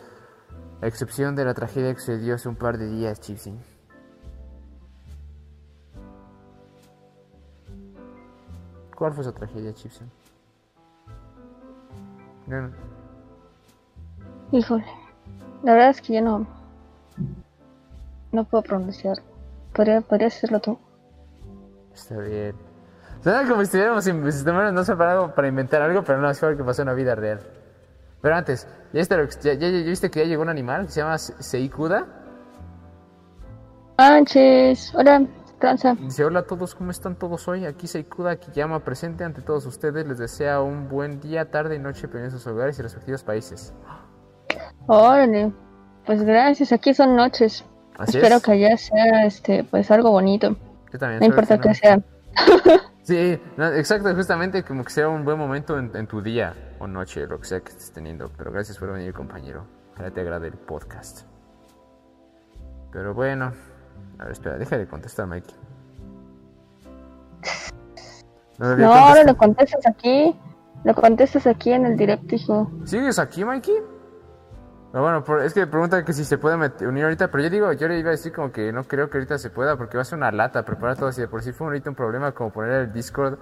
[0.82, 3.58] A excepción de la tragedia que sucedió hace un par de días, Chipsy.
[8.96, 10.04] ¿Cuál fue esa tragedia, Chipsy?
[12.48, 12.72] Bueno.
[14.52, 14.86] Híjole.
[15.64, 16.48] La verdad es que yo no...
[18.32, 19.29] No puedo pronunciarlo.
[19.80, 20.78] Podría, podría hacerlo tú.
[21.94, 22.54] Está bien.
[23.24, 26.82] Suena como si estuviéramos no separados para inventar algo, pero no, es algo que pasó
[26.82, 27.40] en la vida real.
[28.22, 31.00] Pero antes, ¿ya, está, ya, ya, ya, viste que ya llegó un animal que se
[31.00, 32.06] llama Seikuda?
[33.98, 35.26] Manches, hola,
[35.60, 35.94] tranza.
[35.94, 37.66] Dice, hola a todos, ¿cómo están todos hoy?
[37.66, 40.06] Aquí Seikuda, que llama presente ante todos ustedes.
[40.06, 43.74] Les desea un buen día, tarde y noche en sus hogares y respectivos países.
[44.88, 45.54] Órale,
[46.06, 47.64] pues gracias, aquí son noches.
[48.00, 48.44] Así Espero es.
[48.44, 50.56] que allá sea este pues algo bonito.
[50.92, 51.20] Yo también.
[51.20, 51.74] No importa que no.
[51.74, 52.00] que sea.
[53.02, 56.86] Sí, no, exacto, justamente como que sea un buen momento en, en, tu día o
[56.86, 58.30] noche, lo que sea que estés teniendo.
[58.38, 59.66] Pero gracias por venir, compañero.
[59.94, 61.22] Ojalá te agrade el podcast.
[62.92, 63.52] Pero bueno,
[64.20, 65.56] a ver, espera, deja de contestar, Mikey.
[68.60, 70.36] No, no ahora lo contestas aquí.
[70.84, 72.72] Lo contestas aquí en el directo, hijo.
[72.86, 73.76] ¿Sigues aquí, Mikey?
[74.94, 77.50] No, bueno, por, es que pregunta que si se puede meter, unir ahorita, pero yo
[77.50, 79.98] digo, yo le iba a decir como que no creo que ahorita se pueda porque
[79.98, 81.22] va a ser una lata preparar todo así.
[81.22, 83.38] De por sí fue ahorita un problema como poner el Discord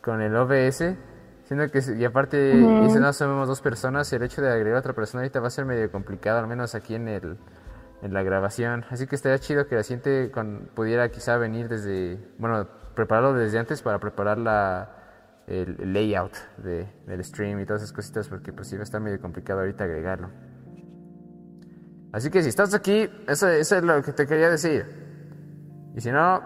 [0.00, 0.96] con el OBS,
[1.44, 2.96] siendo que, y aparte, uh -huh.
[2.96, 5.50] y no somos dos personas, el hecho de agregar a otra persona ahorita va a
[5.50, 7.36] ser medio complicado, al menos aquí en el
[8.02, 8.84] en la grabación.
[8.90, 13.58] Así que estaría chido que la siguiente con, pudiera quizá venir desde, bueno, prepararlo desde
[13.58, 14.90] antes para preparar la,
[15.46, 18.84] el, el layout de, del stream y todas esas cositas porque pues sí va a
[18.84, 20.30] estar medio complicado ahorita agregarlo.
[22.12, 24.86] Así que si estás aquí, eso, es lo que te quería decir.
[25.94, 26.40] Y si no.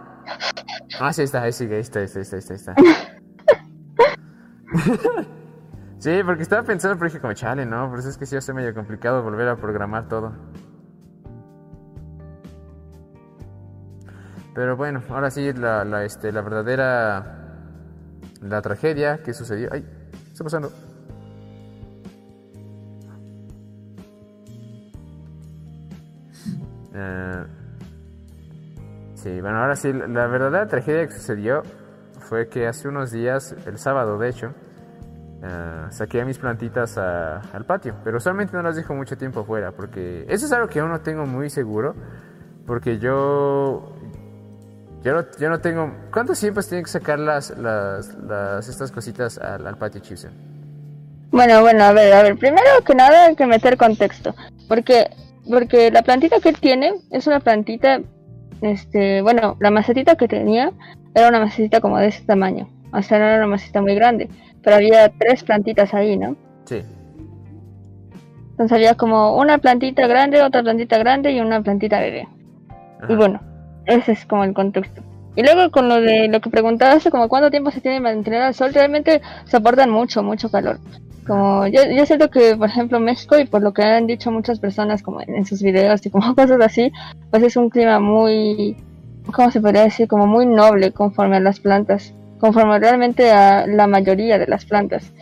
[1.00, 2.74] Ah, sí, está, ahí sigue, ahí está, ahí está, ahí está, está.
[5.98, 7.88] sí, porque estaba pensando, pero dije como chale, ¿no?
[7.90, 10.32] Por eso es que sí ser medio complicado volver a programar todo.
[14.54, 17.38] Pero bueno, ahora sí, la, la, este, la verdadera.
[18.40, 19.68] La tragedia que sucedió.
[19.72, 19.82] ¡Ay!
[19.82, 20.72] ¿Qué está pasando?
[26.94, 27.44] Uh,
[29.14, 31.62] sí, bueno, ahora sí, la verdadera tragedia que sucedió
[32.20, 34.52] fue que hace unos días, el sábado de hecho,
[35.42, 37.94] ah, saqué mis plantitas a- al patio.
[38.04, 41.00] Pero usualmente no las dejo mucho tiempo afuera, porque eso es algo que aún no
[41.00, 41.94] tengo muy seguro,
[42.66, 43.92] porque yo...
[45.02, 45.92] Yo no, tengo...
[46.12, 50.30] ¿Cuántos tiempos tienen que sacar las, las, las- estas cositas al, al patio, Chipsen?
[51.32, 54.32] Bueno, bueno, a ver, a ver, primero que nada hay que meter contexto,
[54.68, 55.10] porque
[55.48, 58.00] porque la plantita que él tiene es una plantita,
[58.60, 60.72] este, bueno, la macetita que tenía
[61.14, 64.28] era una macetita como de ese tamaño, o sea, no era una macetita muy grande,
[64.62, 66.36] pero había tres plantitas ahí, ¿no?
[66.64, 66.82] Sí.
[68.52, 72.28] Entonces había como una plantita grande, otra plantita grande y una plantita bebé.
[73.08, 73.40] Y bueno,
[73.86, 75.02] ese es como el contexto.
[75.34, 78.42] Y luego con lo de lo que preguntabas, como cuánto tiempo se tiene que mantener
[78.42, 80.78] al sol, realmente soportan mucho, mucho calor.
[81.26, 84.58] Como yo, yo siento que, por ejemplo, México, y por lo que han dicho muchas
[84.58, 86.92] personas como en, sus videos y como cosas así,
[87.30, 88.76] pues es un clima muy,
[89.32, 90.08] ¿cómo se podría decir?
[90.08, 95.12] Como muy noble conforme a las plantas, conforme realmente a la mayoría de las plantas.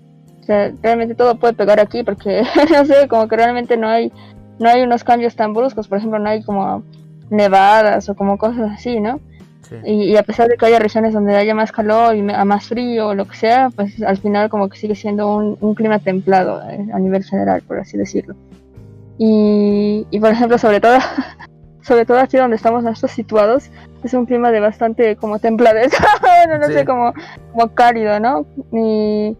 [0.41, 2.43] O sea, realmente todo puede pegar aquí porque,
[2.73, 4.11] no sé, como que realmente no hay,
[4.59, 6.83] no hay unos cambios tan bruscos, por ejemplo, no hay como
[7.29, 9.21] nevadas o como cosas así, ¿no?
[9.71, 9.77] Sí.
[9.85, 13.09] Y, y a pesar de que haya regiones donde haya más calor y más frío
[13.09, 16.61] o lo que sea, pues al final como que sigue siendo un, un clima templado
[16.69, 18.35] eh, a nivel general, por así decirlo.
[19.19, 20.99] Y, y por ejemplo, sobre todo,
[21.83, 23.71] sobre todo aquí donde estamos nosotros situados,
[24.03, 26.73] es un clima de bastante como templadez, bueno, no Sí.
[26.73, 27.13] sé, como,
[27.53, 28.47] como cálido, ¿no?
[28.73, 29.37] Y,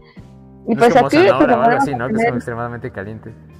[0.67, 1.17] y No pues aquí...
[1.17, 2.07] pues, así, ¿no?
[2.07, 3.50] Que es tener- como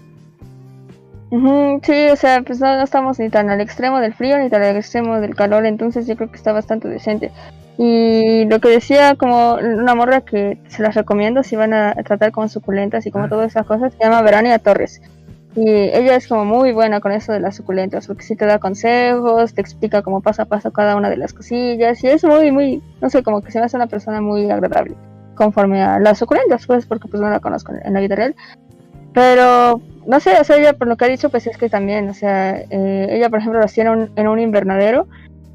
[1.32, 4.50] Ujú, sí, o sea, pues no, no estamos ni tan al extremo del frío ni
[4.50, 7.32] tan al extremo del calor, entonces yo creo que está bastante decente.
[7.78, 12.34] Y lo que decía como una morra que se las recomiendo si van a tratar
[12.34, 13.30] con suculentas y como Ah.
[13.30, 15.02] todas esas cosas, se llama Verania Torres.
[15.56, 18.60] Y ella es como muy buena con eso de las suculentas, porque sí te da
[18.60, 22.52] consejos, te explica como paso a paso cada una de las cosillas, y es muy,
[22.52, 24.96] muy, no sé, como que se me hace una persona muy agradable,
[25.36, 28.36] conforme a las suculentas, pues, porque pues no la conozco en la vida real.
[29.14, 32.10] Pero, no sé, o sea, ella por lo que ha dicho, pues es que también,
[32.10, 35.08] o sea, eh, ella por ejemplo las tiene un- en un invernadero,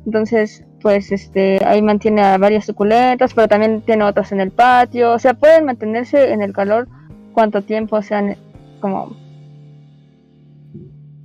[0.04, 5.12] entonces, pues, este, ahí mantiene a varias suculentas, pero también tiene otras en el patio,
[5.12, 6.86] o sea, pueden mantenerse en el calor
[7.32, 8.36] cuanto tiempo sean
[8.80, 9.16] como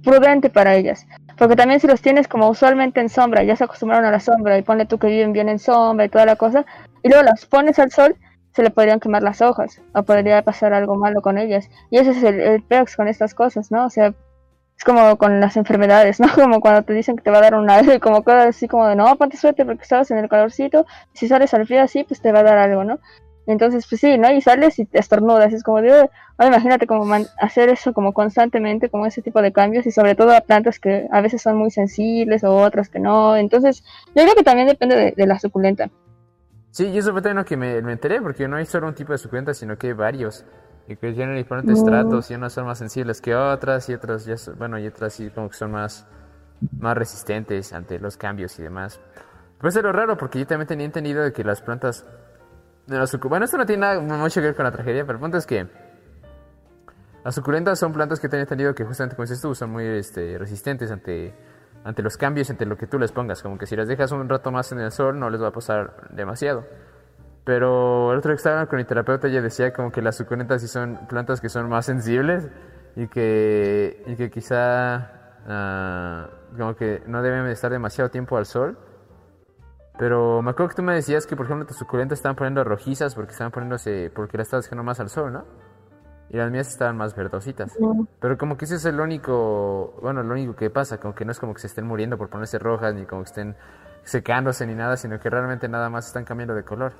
[0.03, 1.05] prudente para ellas.
[1.37, 4.57] Porque también si los tienes como usualmente en sombra, ya se acostumbraron a la sombra
[4.57, 6.65] y ponle tú que viven bien en sombra y toda la cosa,
[7.03, 8.15] y luego las pones al sol,
[8.53, 11.69] se le podrían quemar las hojas o podría pasar algo malo con ellas.
[11.89, 12.63] Y ese es el, el
[12.95, 13.85] con estas cosas, ¿no?
[13.85, 14.13] O sea,
[14.77, 16.27] es como con las enfermedades, ¿no?
[16.33, 18.87] Como cuando te dicen que te va a dar una y como cosas así como
[18.87, 22.21] de no, ponte suerte porque estabas en el calorcito, si sales al frío así, pues
[22.21, 22.99] te va a dar algo, ¿no?
[23.47, 24.31] Entonces, pues sí, ¿no?
[24.31, 25.91] Y sales y te estornudas, es como de.
[26.37, 30.15] Ahora imagínate como man- hacer eso como constantemente, como ese tipo de cambios, y sobre
[30.15, 33.35] todo a plantas que a veces son muy sensibles o otras que no.
[33.35, 33.83] Entonces,
[34.15, 35.89] yo creo que también depende de, de la suculenta.
[36.71, 38.95] Sí, y eso fue también lo que me, me enteré, porque no hay solo un
[38.95, 40.45] tipo de suculentas, sino que hay varios.
[40.87, 41.77] Y que tienen diferentes Mm.
[41.77, 45.13] estratos, y unas son más sensibles que otras, y otras ya son- bueno, y otras
[45.13, 46.07] sí como que son más,
[46.79, 48.99] más resistentes ante los cambios y demás.
[49.59, 52.05] Pues es lo raro, porque yo también tenía entendido de que las plantas...
[52.87, 55.21] de las bueno, esto no tiene nada mucho que ver con la tragedia, pero el
[55.21, 55.67] punto es que...
[57.23, 60.37] Las suculentas son plantas que tenía entendido que justamente como dices tú, son muy este,
[60.39, 61.31] resistentes ante,
[61.83, 63.41] ante los cambios, ante lo que tú les pongas.
[63.41, 65.51] Como que si las dejas un rato más en el sol no les va a
[65.51, 66.65] pasar demasiado.
[67.43, 70.67] Pero el otro que estaba con mi terapeuta ella decía como que las suculentas sí
[70.67, 72.49] son plantas que son más sensibles
[72.95, 75.11] y que, y que quizá
[75.47, 78.77] ah, como que no deben estar demasiado tiempo al sol.
[79.97, 83.15] Pero me acuerdo que tú me decías que por ejemplo tus suculentas estaban poniendo rojizas
[83.15, 85.45] porque estaban poniéndose, porque las estabas dejando más al sol, ¿no?
[86.33, 87.77] Y las mías estaban más verdositas.
[88.21, 91.31] Pero como que ese es el único, bueno, lo único que pasa, como que no
[91.33, 93.55] es como que se estén muriendo por ponerse rojas, ni como que estén
[94.03, 96.93] secándose ni nada, sino que realmente nada más están cambiando de color.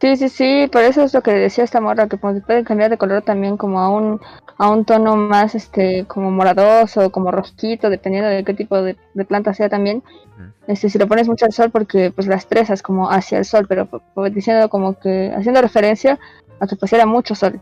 [0.00, 2.90] Sí, sí, sí, por eso es lo que decía esta morra, que pues, pueden cambiar
[2.90, 4.20] de color también como a un,
[4.58, 9.24] a un tono más, este, como moradoso, como rosquito, dependiendo de qué tipo de, de
[9.24, 10.04] planta sea también.
[10.36, 10.70] Mm.
[10.70, 13.64] Este, si lo pones mucho al sol, porque pues las estresas como hacia el sol,
[13.66, 16.18] pero pues, diciendo como que, haciendo referencia
[16.60, 17.60] a que pues era mucho sol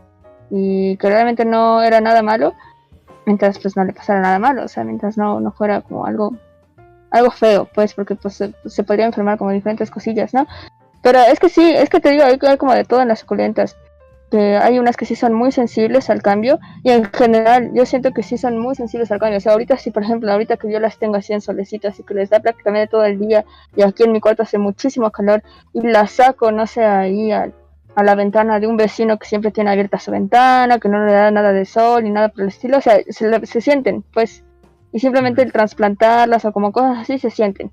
[0.49, 2.53] y que realmente no era nada malo,
[3.25, 6.35] mientras pues no le pasara nada malo, o sea, mientras no, no fuera como algo,
[7.11, 10.47] algo feo, pues, porque pues se, se podría enfermar como diferentes cosillas, ¿no?
[11.01, 13.19] Pero es que sí, es que te digo, hay, hay como de todo en las
[13.19, 13.75] suculentas.
[14.29, 18.11] Que hay unas que sí son muy sensibles al cambio y en general yo siento
[18.11, 19.37] que sí son muy sensibles al cambio.
[19.37, 22.03] O sea, ahorita sí, por ejemplo, ahorita que yo las tengo así en solecito, así
[22.03, 25.43] que les da prácticamente todo el día y aquí en mi cuarto hace muchísimo calor
[25.71, 27.53] y las saco, no sé, ahí a,
[27.97, 31.11] a la ventana de un vecino que siempre tiene abierta su ventana, que no le
[31.13, 32.77] da nada de sol ni nada por el estilo.
[32.77, 34.43] O sea, se, se sienten, pues.
[34.91, 37.71] Y simplemente el trasplantarlas o como cosas así se sienten.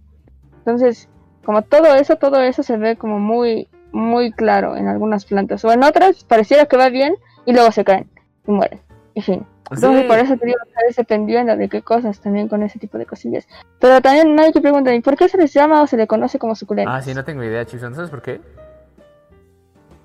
[0.59, 1.11] Entonces,
[1.45, 5.63] como todo eso, todo eso se ve como muy, muy claro en algunas plantas.
[5.67, 7.15] O en otras pareciera que va bien
[7.45, 8.09] y luego se caen
[8.47, 8.81] y mueren.
[9.15, 9.47] En fin.
[9.71, 10.09] Entonces, Sí.
[10.09, 13.05] por eso te digo que es dependiendo de qué cosas también con ese tipo de
[13.05, 13.47] cosillas.
[13.79, 16.39] Pero también nadie te pregunta, ¿y por qué se les llama o se le conoce
[16.39, 16.95] como suculentas?
[16.97, 17.95] Ah, sí, no tengo idea, Chipson.
[17.95, 18.41] ¿Sabes por qué?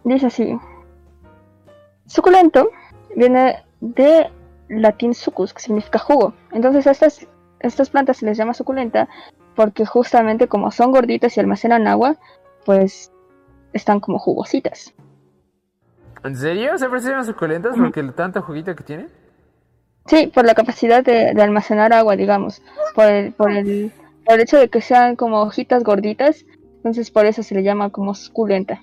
[0.10, 0.58] Dice así.
[2.08, 2.72] Suculento
[3.16, 4.32] viene de
[4.68, 6.34] latín sucus, que significa jugo.
[6.52, 7.28] Entonces a estas,
[7.60, 9.08] estas plantas se les llama suculenta
[9.56, 12.16] porque justamente como son gorditas y almacenan agua,
[12.66, 13.12] pues
[13.74, 14.96] están como jugositas.
[16.24, 16.76] ¿En serio?
[16.80, 17.84] ¿Se llaman suculentas Ujú.
[17.84, 19.08] porque el tanto juguito que tiene?
[20.08, 22.64] Sí, por la capacidad de, de almacenar agua, digamos.
[22.96, 23.92] Por el, por, el,
[24.26, 26.46] por el hecho de que sean como hojitas gorditas,
[26.78, 28.82] entonces por eso se le llama como suculenta.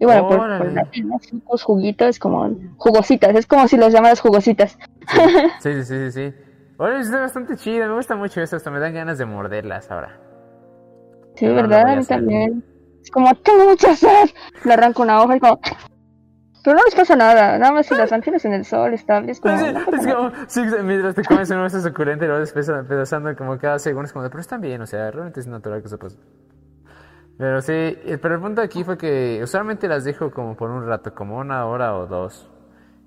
[0.00, 1.18] Y bueno, por, por ¿no?
[1.20, 3.34] Sucus, juguito, es como jugositas.
[3.36, 4.78] Es como si los llamaras jugositas.
[5.60, 6.10] Sí, sí, sí, sí.
[6.10, 6.34] sí.
[6.78, 7.86] Oye, está bastante chido.
[7.86, 8.56] Me gusta mucho eso.
[8.56, 10.18] Hasta me dan ganas de morderlas ahora.
[11.36, 11.86] Sí, ¿verdad?
[11.86, 12.64] a mí también.
[13.02, 14.30] Es como, tengo mucha sed.
[14.64, 15.60] Le arranco una hoja y como...
[16.64, 17.58] Pero no les pasa nada.
[17.58, 19.58] Nada más si las mantienes en el sol estables, como...
[19.58, 22.52] Sí, no pasa es como, sí, mientras te comes una esa suculenta y lo vas
[22.54, 25.80] pesa- pedazando como cada segundo, es como, pero están bien, o sea, realmente es natural
[25.80, 26.18] que eso pase.
[27.40, 31.14] Pero sí, pero el punto aquí fue que usualmente las dejo como por un rato,
[31.14, 32.50] como una hora o dos.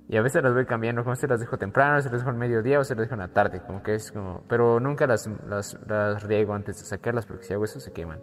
[0.09, 2.37] Y a veces las voy cambiando, como se las dejo temprano, se las dejo al
[2.37, 4.43] mediodía o se las dejo en la tarde, como que es como...
[4.49, 8.21] Pero nunca las, las, riego antes de sacarlas porque si hago eso se queman.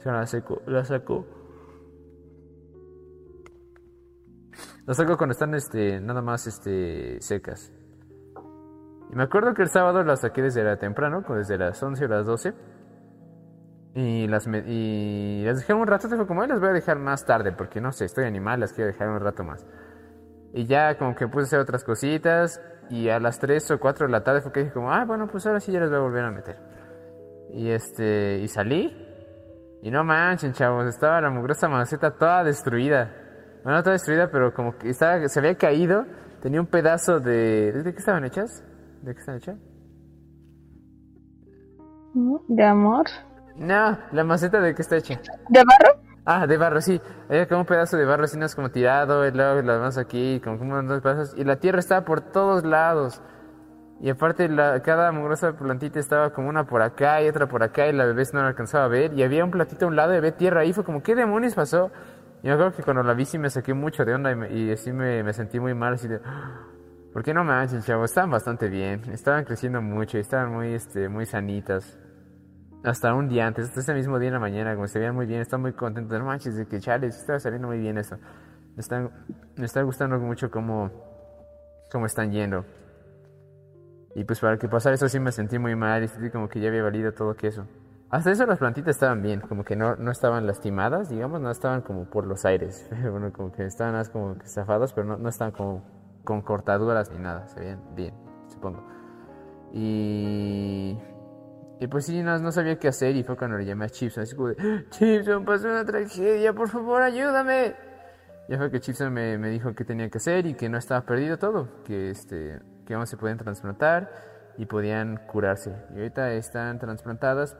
[0.00, 1.24] Si las seco, las saco...
[4.86, 7.72] Las saco cuando están este, nada más este, secas.
[9.08, 12.08] Y me acuerdo que el sábado las saqué desde la temprano, desde las 11 o
[12.08, 12.73] las 12.
[13.94, 16.98] Y las, me- y las dejé un rato, fue como, "Ay, las voy a dejar
[16.98, 19.64] más tarde, porque no sé, estoy animal, las quiero dejar un rato más.
[20.52, 24.06] Y ya como que puse a hacer otras cositas, y a las 3 o 4
[24.06, 25.98] de la tarde fue que dije como, ah, bueno, pues ahora sí ya las voy
[25.98, 26.56] a volver a meter.
[27.52, 28.92] Y este, y salí,
[29.82, 33.12] y no manchen, chavos, estaba la mugrosa maceta toda destruida.
[33.62, 36.04] Bueno, no toda destruida, pero como que estaba, se había caído,
[36.42, 37.72] tenía un pedazo de...
[37.72, 38.62] ¿De qué estaban hechas?
[39.02, 39.56] ¿De qué están hechas?
[42.48, 43.06] De amor.
[43.56, 45.20] No, la maceta de qué está hecha.
[45.48, 46.00] ¿De barro?
[46.24, 47.00] Ah, de barro, sí.
[47.28, 49.98] Había como un pedazo de barro así, no es como tirado, y luego las más
[49.98, 51.34] aquí, como de pedazos.
[51.36, 53.20] Y la tierra estaba por todos lados.
[54.00, 57.86] Y aparte, la, cada mugrosa plantita estaba como una por acá y otra por acá,
[57.88, 59.12] y la bebé no la alcanzaba a ver.
[59.14, 60.72] Y había un platito a un lado y había tierra ahí.
[60.72, 61.90] Fue como, ¿qué demonios pasó?
[62.42, 64.52] Y me acuerdo que cuando la vi sí me saqué mucho de onda y, me-
[64.52, 66.20] y así me, me sentí muy mal, así de...
[67.12, 68.10] ¿Por qué no manchen, chavos?
[68.10, 69.00] Estaban bastante bien.
[69.12, 71.98] Estaban creciendo mucho y estaban muy, este, muy sanitas.
[72.84, 75.24] Hasta un día antes, hasta ese mismo día en la mañana, como se veían muy
[75.24, 76.18] bien, estaba muy contento.
[76.18, 78.18] No manches, de que chale, estaba saliendo muy bien eso.
[78.76, 79.10] Me están,
[79.56, 80.90] me está gustando mucho cómo,
[81.90, 82.66] cómo están yendo.
[84.14, 86.60] Y pues para que pasara eso sí me sentí muy mal y sentí como que
[86.60, 87.66] ya había valido todo queso.
[88.10, 91.80] Hasta eso las plantitas estaban bien, como que no, no estaban lastimadas, digamos, no estaban
[91.80, 92.86] como por los aires.
[93.10, 95.82] bueno, como que estaban más como que zafadas, pero no, no estaban como
[96.22, 98.14] con cortaduras ni nada, se veían bien,
[98.48, 98.84] supongo.
[99.72, 100.98] Y...
[101.80, 104.22] Y pues sí, no, no sabía qué hacer y fue cuando le llamé a Chipson,
[104.22, 107.74] así como de, Chipson, pasó una tragedia, por favor, ayúdame.
[108.48, 111.04] Ya fue que Chipson me, me dijo qué tenía que hacer y que no estaba
[111.04, 114.10] perdido todo, que este que aún se podían trasplantar
[114.56, 115.74] y podían curarse.
[115.94, 117.56] Y ahorita están trasplantadas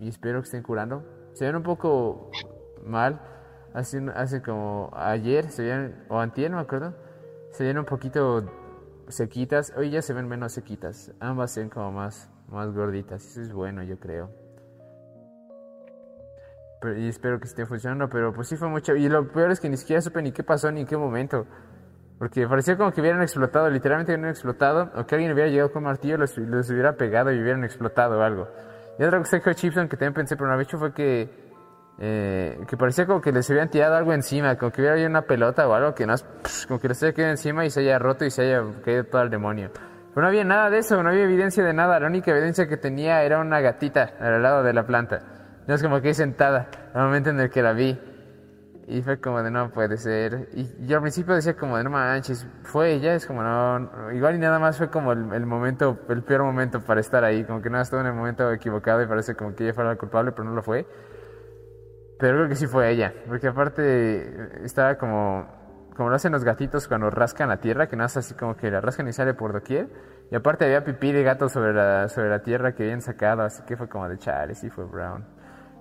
[0.00, 1.04] y espero que estén curando.
[1.34, 2.30] Se ven un poco
[2.84, 3.20] mal,
[3.74, 6.94] hace, hace como ayer, se veían, o antier, no me acuerdo,
[7.50, 8.44] se ven un poquito
[9.08, 13.40] sequitas, hoy ya se ven menos sequitas, ambas se ven como más, más gorditas, eso
[13.40, 14.30] es bueno yo creo.
[16.96, 18.96] Y espero que esté funcionando, pero pues sí fue mucho.
[18.96, 21.46] Y lo peor es que ni siquiera supe ni qué pasó ni en qué momento.
[22.18, 25.84] Porque parecía como que hubieran explotado, literalmente hubieran explotado, o que alguien hubiera llegado con
[25.84, 28.48] martillo, los, los hubiera pegado y hubieran explotado o algo.
[28.98, 31.30] Y otra cosa que dijo Chipson que también pensé por una vez fue que,
[31.98, 35.22] eh, que parecía como que les hubieran tirado algo encima, como que hubiera habido una
[35.22, 36.14] pelota o algo que no,
[36.68, 39.22] como que les haya quedado encima y se haya roto y se haya caído todo
[39.22, 39.70] al demonio.
[40.14, 42.76] Pero no había nada de eso, no había evidencia de nada, la única evidencia que
[42.76, 45.20] tenía era una gatita al lado de la planta.
[45.66, 47.98] No es como que sentada, al momento en el que la vi.
[48.88, 50.48] Y fue como de no puede ser.
[50.52, 54.12] Y yo al principio decía como de no manches, fue ella, es como no, no,
[54.12, 57.62] igual y nada más fue como el, momento, el peor momento para estar ahí, como
[57.62, 60.32] que nada, estuvo en el momento equivocado y parece como que ella fuera la culpable,
[60.32, 60.86] pero no lo fue.
[62.18, 65.61] Pero creo que sí fue ella, porque aparte estaba como,
[65.96, 68.70] como lo hacen los gatitos cuando rascan la tierra, que no es así como que
[68.70, 69.88] la rascan y sale por doquier.
[70.30, 73.62] Y aparte había pipí de gato sobre la, sobre la tierra que habían sacado, así
[73.64, 75.24] que fue como de chale, sí fue Brown.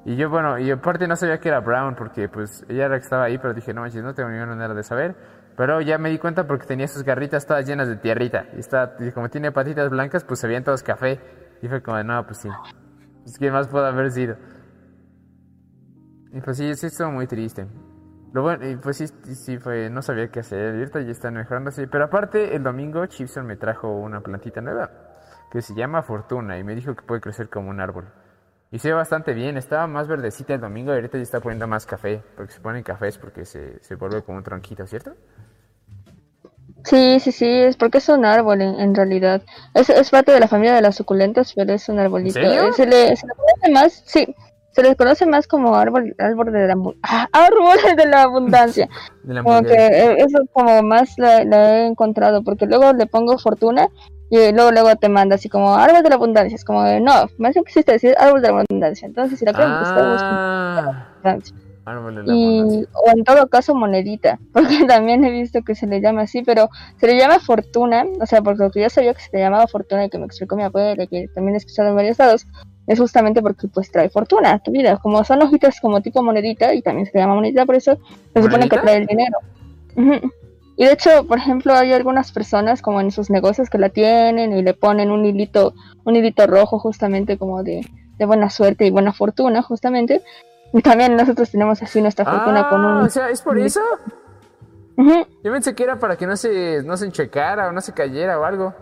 [0.04, 3.04] Y yo, bueno, y aparte no sabía que era Brown porque pues ella era que
[3.04, 5.16] estaba ahí, pero dije, no manches, no tengo ninguna manera de saber.
[5.56, 8.46] Pero ya me di cuenta porque tenía sus garritas todas llenas de tierrita.
[8.56, 11.20] Y, está, como tiene patitas blancas, pues se veían todos café.
[11.62, 12.50] Y fue como, no, pues sí.
[13.24, 14.38] Pues, ¿Qué más puede haber sido?
[16.34, 17.68] Y pues sí, sí estuvo muy triste.
[18.34, 21.88] Lo bueno, y pues sí, sí fue, no sabía qué hacer, ahorita ya están mejorándose.
[21.88, 24.90] Pero aparte, el domingo Chipson me trajo una plantita nueva
[25.52, 28.08] que se llama Fortuna y me dijo que puede crecer como un árbol.
[28.72, 31.68] Y se ve bastante bien, estaba más verdecita el domingo y ahorita ya está poniendo
[31.68, 35.12] más café, porque se ponen cafés porque se, se vuelve como un tronquito, ¿cierto?
[36.86, 39.44] Sí, sí, sí, es porque es un árbol en, en realidad.
[39.74, 42.34] Es, es parte de la familia de las suculentas, pero es un arbolito.
[42.34, 42.70] serio?
[42.70, 44.34] Eh, Se le, se le conoce más, sí,
[44.72, 48.88] se le conoce más como árbol, árbol de la, ah, árbol de la abundancia.
[49.24, 53.06] De la Como que eh, eso como más la, la he encontrado, porque luego le
[53.06, 53.88] pongo fortuna
[54.32, 56.56] y luego luego te manda así como árbol de la abundancia.
[56.56, 59.06] Es como, de, no, más bien quisiste decir árbol de la abundancia.
[59.06, 61.56] Entonces, si la busquen Ah, abundancia.
[61.86, 62.90] árbol de la Y, abundancia.
[62.94, 66.70] o en todo caso monedita, porque también he visto que se le llama así, pero
[66.98, 69.68] se le llama fortuna, o sea, porque lo que yo sabía que se le llamaba
[69.68, 72.48] fortuna y que me explicó mi abuela que también he escuchado en varios lados,
[72.88, 76.74] es justamente porque pues trae fortuna a tu vida, como son hojitas como tipo monedita
[76.74, 77.98] y también se llama monedita, por eso
[78.34, 79.38] se supone que trae el dinero.
[80.78, 84.52] Y de hecho, por ejemplo, hay algunas personas como en sus negocios que la tienen
[84.58, 85.74] y le ponen un hilito,
[86.06, 87.86] un hilito rojo justamente como de,
[88.18, 90.24] de buena suerte y buena fortuna, justamente.
[90.74, 93.06] Y también nosotros tenemos así nuestra fortuna con Ah, un...
[93.06, 93.82] o sea, ¿es por eso?
[94.98, 95.26] Ujú.
[95.44, 98.40] Yo pensé que era para que no se, no se enchecara o no se cayera
[98.40, 98.74] o algo.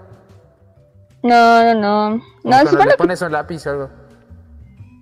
[1.24, 2.24] No, no, no.
[2.44, 3.90] No, supone le que- pones un lápiz o algo.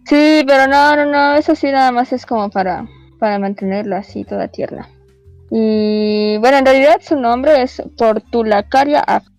[0.05, 1.35] Sí, pero no, no, no.
[1.35, 2.87] Eso sí nada más es como para,
[3.19, 4.87] para mantenerla así toda tierna.
[5.51, 9.31] Y bueno, en realidad su nombre es Portulacaria af-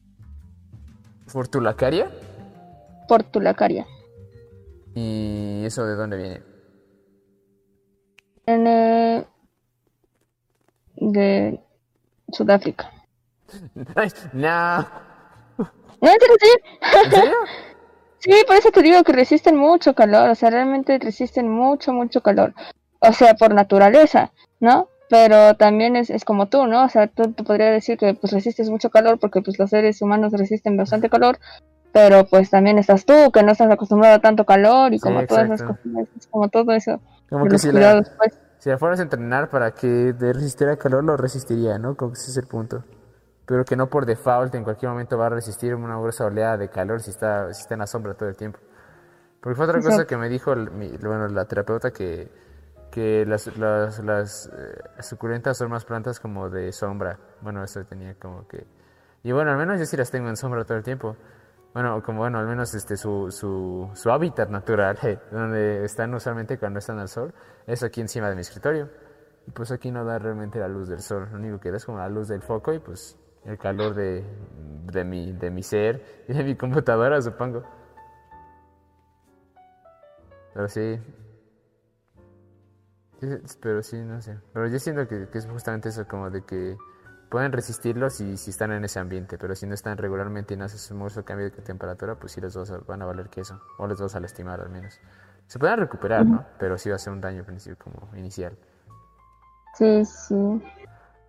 [1.26, 2.08] ¿Fortulacaria?
[3.08, 3.86] Portulacaria.
[4.94, 6.42] ¿Y eso de dónde viene?
[8.46, 9.26] En, eh,
[10.96, 11.60] de
[12.32, 12.90] Sudáfrica.
[14.32, 15.07] No.
[16.00, 16.48] No, en serio, sí.
[17.04, 17.36] ¿En serio?
[18.20, 22.20] Sí, por eso te digo que resisten mucho calor, o sea, realmente resisten mucho, mucho
[22.20, 22.52] calor.
[22.98, 24.88] O sea, por naturaleza, ¿no?
[25.08, 26.84] Pero también es, es como tú, ¿no?
[26.84, 30.02] O sea, tú te podrías decir que pues resistes mucho calor porque pues los seres
[30.02, 31.38] humanos resisten bastante calor,
[31.92, 35.24] pero pues también estás tú que no estás acostumbrado a tanto calor y Sí, como
[35.24, 35.86] todas esas cosas,
[36.18, 38.36] es como todo eso Como que si la, pues.
[38.58, 41.96] si la fueras a entrenar para que de resistir al calor, lo resistiría, ¿no?
[41.96, 42.82] Como que ese es el punto.
[43.48, 46.68] Pero que no por default en cualquier momento va a resistir una gruesa oleada de
[46.68, 48.60] calor si está, si está en la sombra todo el tiempo.
[49.40, 52.30] Porque fue otra cosa que me dijo mi- bueno, la terapeuta que,
[52.90, 57.18] que las, las, las eh, suculentas son más plantas como de sombra.
[57.40, 58.66] Bueno, eso tenía como que...
[59.22, 61.16] Y bueno, al menos yo sí las tengo en sombra todo el tiempo.
[61.72, 66.58] Bueno, como bueno, al menos este su, su, su hábitat natural, eh, donde están usualmente
[66.58, 67.32] cuando están al sol,
[67.66, 68.90] es aquí encima de mi escritorio.
[69.46, 71.86] Y pues aquí no da realmente la luz del sol, lo único que da es
[71.86, 73.16] como la luz del foco y pues
[73.48, 74.24] el calor de,
[74.92, 77.64] de, mi, de mi ser y de mi computadora, supongo.
[80.54, 81.00] Pero sí.
[83.60, 84.38] Pero sí, no sé.
[84.52, 86.76] Pero yo siento que, que es justamente eso, como de que
[87.30, 90.64] pueden resistirlo si, si están en ese ambiente, pero si no están regularmente y no
[90.64, 93.60] haces un mucho cambio de temperatura, pues sí les vas a- van a valer queso,
[93.78, 95.00] o les vas a lastimar al menos.
[95.46, 96.44] Se pueden recuperar, ¿no?
[96.58, 98.56] Pero sí va a ser un daño principio como inicial.
[99.74, 100.62] Sí, sí.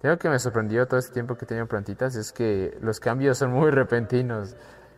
[0.02, 3.52] Algo que me sorprendió todo este tiempo que he plantitas es que los cambios son
[3.52, 4.56] muy repentinos.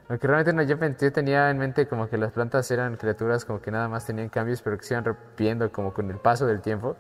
[0.08, 3.60] Aunque realmente no, yo, yo tenía en mente como que las plantas eran criaturas como
[3.60, 6.62] que nada más tenían cambios, pero que se iban repitiendo como con el paso del
[6.62, 6.98] tiempo.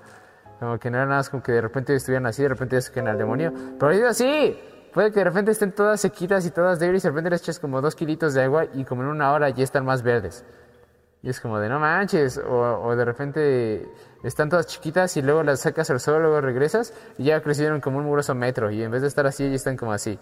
[0.60, 2.82] Como que no era nada más como que de repente estuvieran así, de repente ya
[2.82, 3.54] se quedan al demonio.
[3.80, 4.60] Pero es así.
[4.93, 7.60] Puede que de repente estén todas sequitas y todas débiles y de repente les eches
[7.60, 10.43] como dos kilitos de agua y como en una hora ya están más verdes.
[11.24, 13.88] Y es como de no manches, o, o de repente
[14.24, 17.99] están todas chiquitas y luego las sacas al sol, luego regresas y ya crecieron como
[17.99, 20.19] un muroso metro y en vez de estar así, ya están como así.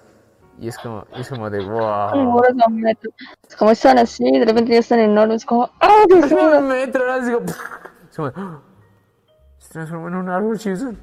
[0.59, 2.41] Y es como, es como de wow.
[2.67, 3.11] un metro.
[3.47, 6.59] Es como están así, de repente ya están enormes, como, ¡ah, Dios mío!
[6.59, 7.41] un metro, digo,
[8.09, 8.59] es como, ¡ah!
[9.57, 10.97] se transformó en un árbol, Chilson.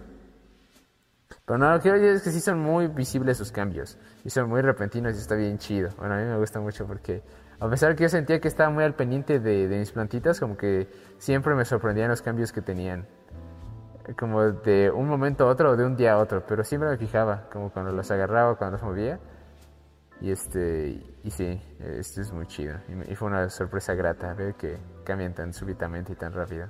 [1.47, 4.49] Pero no, lo que oye es que sí son muy visibles sus cambios y son
[4.49, 5.90] muy repentinos y está bien chido.
[5.97, 7.22] Bueno, a mí me gusta mucho porque
[7.59, 10.57] a pesar que yo sentía que estaba muy al pendiente de, de mis plantitas, como
[10.57, 10.88] que
[11.18, 13.07] siempre me sorprendían los cambios que tenían.
[14.18, 16.96] Como de un momento a otro o de un día a otro, pero siempre me
[16.96, 19.18] fijaba, como cuando los agarraba, cuando los movía.
[20.20, 22.76] Y este, y sí, esto es muy chido.
[23.09, 26.68] Y, fue una sorpresa grata ver que cambian tan súbitamente y tan rápido.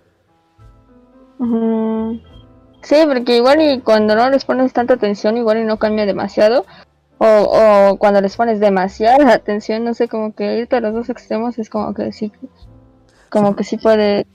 [2.82, 6.64] Sí, porque igual y cuando no les pones tanta atención, igual y no cambia demasiado.
[7.18, 11.08] O, o cuando les pones demasiada atención, no sé, como que irte a los dos
[11.08, 12.30] extremos es como que sí,
[13.30, 14.26] como que sí puede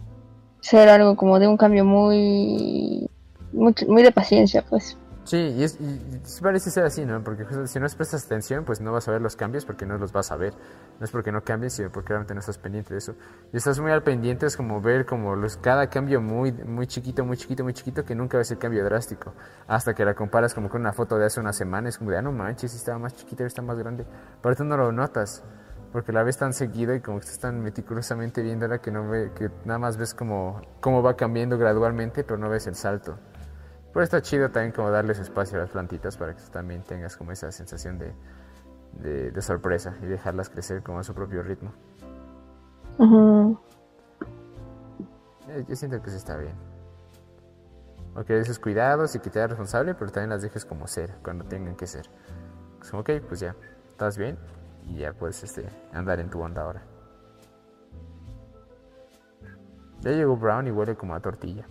[0.62, 3.08] ser algo como de un cambio muy,
[3.52, 4.98] muy, muy de paciencia, pues.
[5.24, 7.24] Sí, y, es, y, parece ser así, ¿no?
[7.24, 10.12] Porque si no prestas atención, pues no vas a ver los cambios porque no los
[10.12, 10.54] vas a ver.
[11.00, 13.16] No es porque no cambies, sino porque realmente no estás pendiente de eso.
[13.54, 17.24] Y estás muy al pendiente, es como ver como los, cada cambio muy, muy chiquito,
[17.24, 19.34] muy chiquito, muy chiquito, que nunca ves el cambio drástico.
[19.68, 22.18] Hasta que la comparas como con una foto de hace una semana, es como de,
[22.18, 24.06] ah, no manches, estaba más chiquita, está más grande.
[24.42, 25.44] Pero tú no lo notas,
[25.92, 29.32] porque la ves tan seguido y como que estás tan meticulosamente viéndola que, no ve,
[29.36, 33.18] que nada más ves como cómo va cambiando gradualmente, pero no ves el salto.
[33.94, 37.18] Pero está chido también como darles espacio a las plantitas para que tú también tengas
[37.18, 38.14] como esa sensación de,
[38.94, 41.72] de, de sorpresa y dejarlas crecer como a su propio ritmo.
[45.50, 46.54] Eh, Yo siento que eso está bien.
[48.16, 51.16] O que des cuidados y que te hagas responsable, pero también las dejes como ser,
[51.24, 52.10] cuando tengan que ser.
[52.82, 53.56] Es como, ok, pues ya,
[53.90, 54.38] estás bien
[54.88, 56.82] y ya puedes este, andar en tu onda ahora.
[60.02, 61.66] Ya llegó Brown y huele como a tortilla.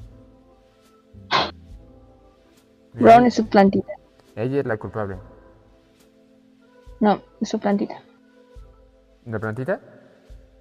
[2.94, 3.92] Brown es su plantita.
[4.36, 5.16] Ella es la culpable.
[7.00, 8.02] No, es su plantita.
[9.26, 9.80] ¿La plantita?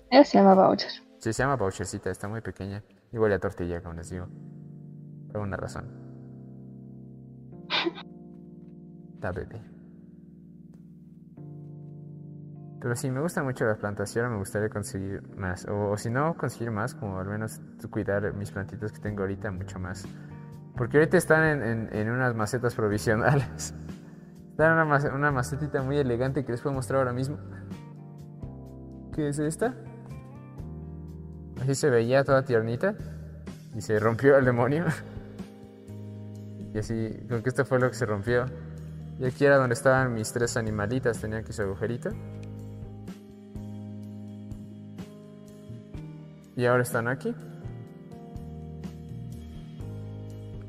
[0.10, 0.92] Ella se llama Boucher.
[1.20, 2.84] Sí, se llama Bouchercita, está muy pequeña.
[3.12, 4.28] Huele a tortilla, como les digo.
[5.28, 5.86] Por alguna razón.
[9.16, 9.62] Está bebé.
[12.80, 15.66] Pero sí, me gustan mucho las plantas y ahora me gustaría conseguir más.
[15.68, 17.60] O, o si no, conseguir más, como al menos
[17.92, 20.08] cuidar mis plantitas que tengo ahorita mucho más.
[20.76, 23.74] Porque ahorita están en, en- unas macetas provisionales.
[24.52, 27.38] Están en una, una macetita muy elegante que les puedo mostrar ahora mismo.
[29.14, 29.74] ¿Qué es esta?
[31.62, 32.94] Así se veía toda tiernita.
[33.76, 34.86] Y se rompió el demonio.
[36.72, 38.46] Y así, con que esto fue lo que se rompió.
[39.18, 42.12] Y aquí era donde estaban mis tres animalitas, tenían aquí su agujerito.
[46.56, 47.34] Y ahora están aquí.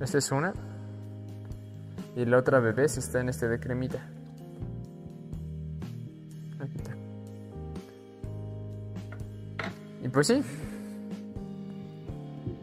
[0.01, 0.55] Esta es una.
[2.17, 3.99] Y la otra bebé está en este de cremita.
[6.59, 6.93] Aquí está.
[10.03, 10.43] Y pues sí.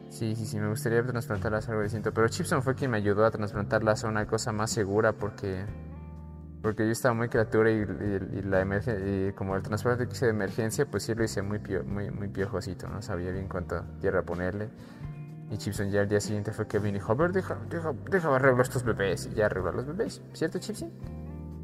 [0.09, 2.11] Sí, sí, sí, me gustaría trasplantarlas a algo distinto.
[2.11, 5.63] Pero Chipson fue quien me ayudó a trasplantarlas a una cosa más segura porque.
[6.63, 10.31] Porque yo estaba muy criatura y, la emergen- y como el trasplante que hice de
[10.31, 14.23] emergencia, pues sí lo hice muy, pio- muy, muy piojosito, no sabía bien cuánta tierra
[14.23, 14.67] ponerle.
[15.49, 17.93] Y Chipson ya al día siguiente fue que vino y dijo, a ver, deja, deja,
[18.09, 19.29] deja arreglar estos bebés.
[19.31, 20.91] Y ya arregló a los bebés, ¿cierto Chipson?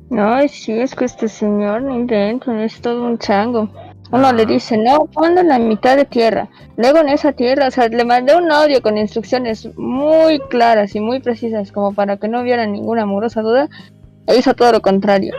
[0.10, 3.70] No, sí, es que este señor no intenta, es todo un chango.
[4.12, 6.48] Uno le dice, no, ponle la mitad de tierra.
[6.78, 11.00] Luego en esa tierra, o sea, le mandé un audio con instrucciones muy claras y
[11.00, 13.70] muy precisas, como para que no hubiera ninguna amorosa duda.
[14.28, 15.34] E hizo todo lo contrario.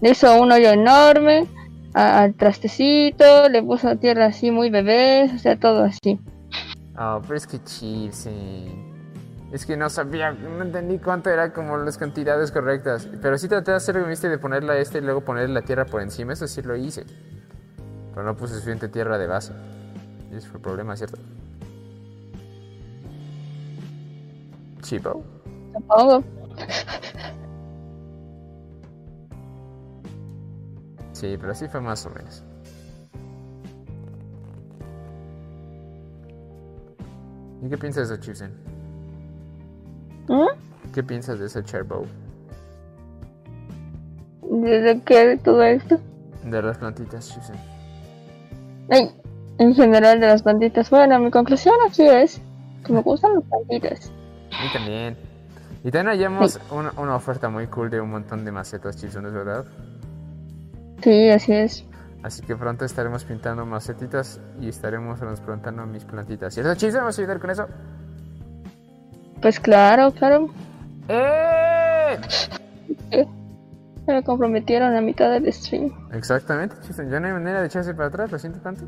[0.00, 1.46] Le hizo un hoyo enorme
[1.92, 6.18] al trastecito, le puso tierra así muy bebé, o sea, todo así.
[6.94, 8.92] Ah, pero es que Chipson.
[9.52, 13.06] Es que no sabía, no entendí cuánto era como las cantidades correctas.
[13.20, 15.84] Pero sí traté de hacer lo viste de ponerla este y luego ponerle la tierra
[15.84, 17.04] por encima, eso sí lo hice.
[18.14, 19.52] Pero no puse suficiente tierra de base.
[20.30, 21.18] Y ese fue el problema, ¿cierto?
[24.80, 25.22] Chipo.
[25.74, 26.24] Supongo.
[31.12, 32.42] Sí, pero así fue más o menos.
[37.72, 38.50] Qué piensas de eso, Chipson?
[40.28, 40.92] ¿Mm?
[40.92, 42.04] ¿Qué piensas de ese Cherbow?
[44.42, 45.98] ¿Desde qué de todo esto?
[46.44, 47.56] De las plantitas, Chipson.
[48.90, 49.10] Ay,
[49.56, 50.90] en general de las plantitas.
[50.90, 52.42] Bueno, mi conclusión aquí es
[52.84, 54.12] que me gustan las plantitas.
[54.50, 55.16] Mí también.
[55.82, 59.32] Y también hallamos una, una oferta muy cool de un montón de macetas Chipson, ¿es
[59.32, 59.64] verdad?
[61.02, 61.86] Sí, así es.
[62.22, 66.54] Así que pronto estaremos pintando macetitas y estaremos trasplantando mis plantitas.
[66.54, 67.00] ¿Cierto, Chipson?
[67.00, 67.66] ¿Vamos a ayudar con eso?
[69.40, 70.48] Pues claro, claro.
[71.08, 72.16] ¡Eh!
[74.06, 75.92] Me comprometieron a mitad del stream.
[76.12, 77.10] Exactamente, Chipson.
[77.10, 78.84] Ya no hay manera de echarse para atrás, lo siento tanto.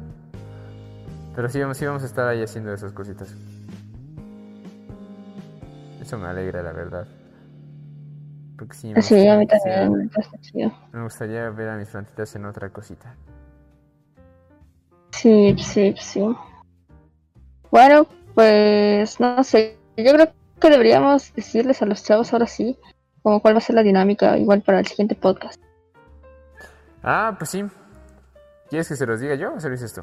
[1.34, 3.34] Pero sí vamos, sí vamos a estar ahí haciendo esas cositas.
[6.00, 7.06] Eso me alegra, la verdad.
[8.58, 10.06] Porque sí, me Sí, a mí gustaría- también.
[10.06, 10.72] me parece chido.
[10.92, 13.14] Me gustaría ver a mis plantitas en otra cosita.
[15.12, 16.24] Sí, sí, sí.
[17.70, 19.76] Bueno, pues no sé.
[19.96, 22.78] Yo creo que deberíamos decirles a los chavos ahora sí
[23.22, 25.60] como cuál va a ser la dinámica igual para el siguiente podcast.
[27.02, 27.64] Ah, pues sí.
[28.68, 30.02] ¿Quieres que se los diga yo o se lo dices tú?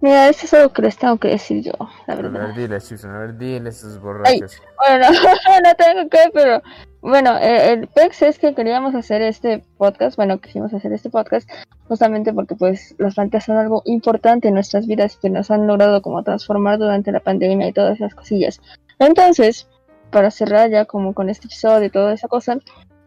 [0.00, 1.72] Mira, esto es algo que les tengo que decir yo,
[2.06, 2.54] la A verdad.
[2.54, 4.62] ver, a ver, diles esos borrachos.
[4.76, 5.06] Bueno,
[5.64, 6.62] no tengo que, pero
[7.00, 11.48] bueno, eh, el PEX es que queríamos hacer este podcast, bueno, quisimos hacer este podcast
[11.88, 16.00] justamente porque pues las plantas son algo importante en nuestras vidas que nos han logrado
[16.02, 18.60] como transformar durante la pandemia y todas esas cosillas.
[19.00, 19.68] Entonces,
[20.10, 22.58] para cerrar ya como con este episodio y toda esa cosa,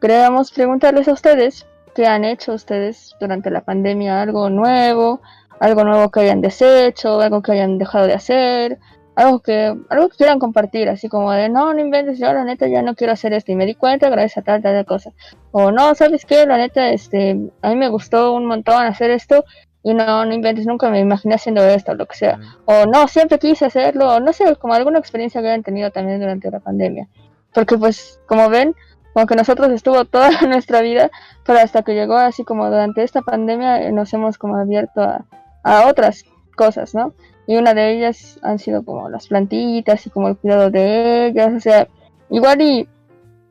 [0.01, 1.65] queríamos preguntarles a ustedes
[1.95, 5.21] qué han hecho ustedes durante la pandemia, algo nuevo,
[5.61, 8.79] algo nuevo que hayan deshecho, algo que hayan dejado de hacer,
[9.15, 12.67] algo que, algo que quieran compartir, así como de no, no inventes, yo la neta
[12.67, 15.11] ya no quiero hacer esto y me di cuenta gracias a tal, tal, tal cosa.
[15.51, 16.47] O no, ¿sabes qué?
[16.47, 19.45] La neta, este, a mí me gustó un montón hacer esto
[19.83, 22.39] y no, no inventes, nunca me imaginé haciendo esto, lo que sea.
[22.65, 26.49] O no, siempre quise hacerlo, no sé, como alguna experiencia que hayan tenido también durante
[26.49, 27.07] la pandemia.
[27.53, 28.75] Porque pues, como ven,
[29.13, 31.11] como que nosotros estuvo toda nuestra vida,
[31.45, 35.25] pero hasta que llegó así como durante esta pandemia eh, nos hemos como abierto a,
[35.63, 36.23] a otras
[36.55, 37.13] cosas, ¿no?
[37.47, 41.53] Y una de ellas han sido como las plantitas y como el cuidado de ellas,
[41.53, 41.87] o sea,
[42.29, 42.87] igual y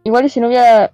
[0.05, 0.93] igual y si no hubiera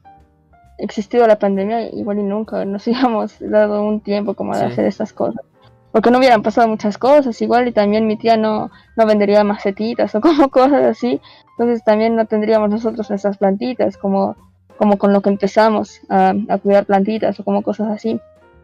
[0.79, 4.73] existido la pandemia, igual y nunca nos hubiéramos dado un tiempo como de Sí.
[4.73, 5.45] hacer estas cosas.
[5.93, 10.15] Porque no hubieran pasado muchas cosas, igual y también mi tía no, no vendería macetitas
[10.15, 11.21] o como cosas así,
[11.53, 14.37] entonces también no tendríamos nosotros nuestras plantitas como,
[14.77, 18.21] como con lo que empezamos a, a cuidar plantitas o como cosas así.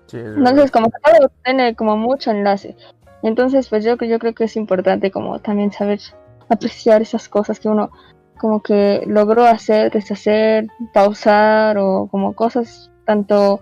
[0.07, 2.77] Sí, Entonces, como que todo tiene como mucho enlace.
[3.23, 6.01] Entonces, pues yo, yo creo que es importante como también saber
[6.49, 7.91] apreciar esas cosas que uno
[8.39, 13.61] como que logró hacer, deshacer, pausar o como cosas tanto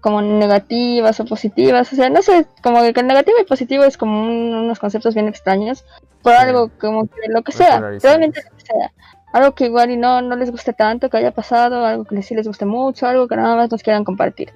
[0.00, 1.92] como negativas o positivas.
[1.92, 5.14] O sea, no sé, como que el negativo y positivo es como un- unos conceptos
[5.14, 5.84] bien extraños.
[6.22, 6.38] Por Sí.
[6.40, 8.92] algo como que lo que Muy sea, realmente lo que sea.
[9.32, 12.34] Algo que igual y no, no les guste tanto, que haya pasado, algo que sí
[12.34, 14.52] les guste mucho, algo que nada más nos quieran compartir.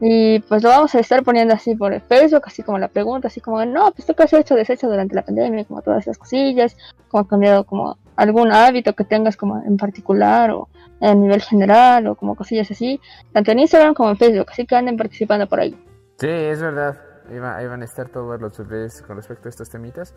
[0.00, 3.40] Y pues lo vamos a estar poniendo así por Facebook, así como la pregunta, así
[3.40, 6.74] como, no, pues tú qué has hecho, deshecho durante la pandemia, como todas esas cosillas,
[7.08, 10.68] como cambiado como algún hábito que tengas como en particular o
[11.02, 12.98] a nivel general o como cosillas así,
[13.32, 15.72] tanto en Instagram como en Facebook, así que anden participando por ahí.
[16.18, 16.98] Sí, es verdad.
[17.30, 20.14] Ahí, va- ahí van a estar todos los bebés con respecto a estos temitas.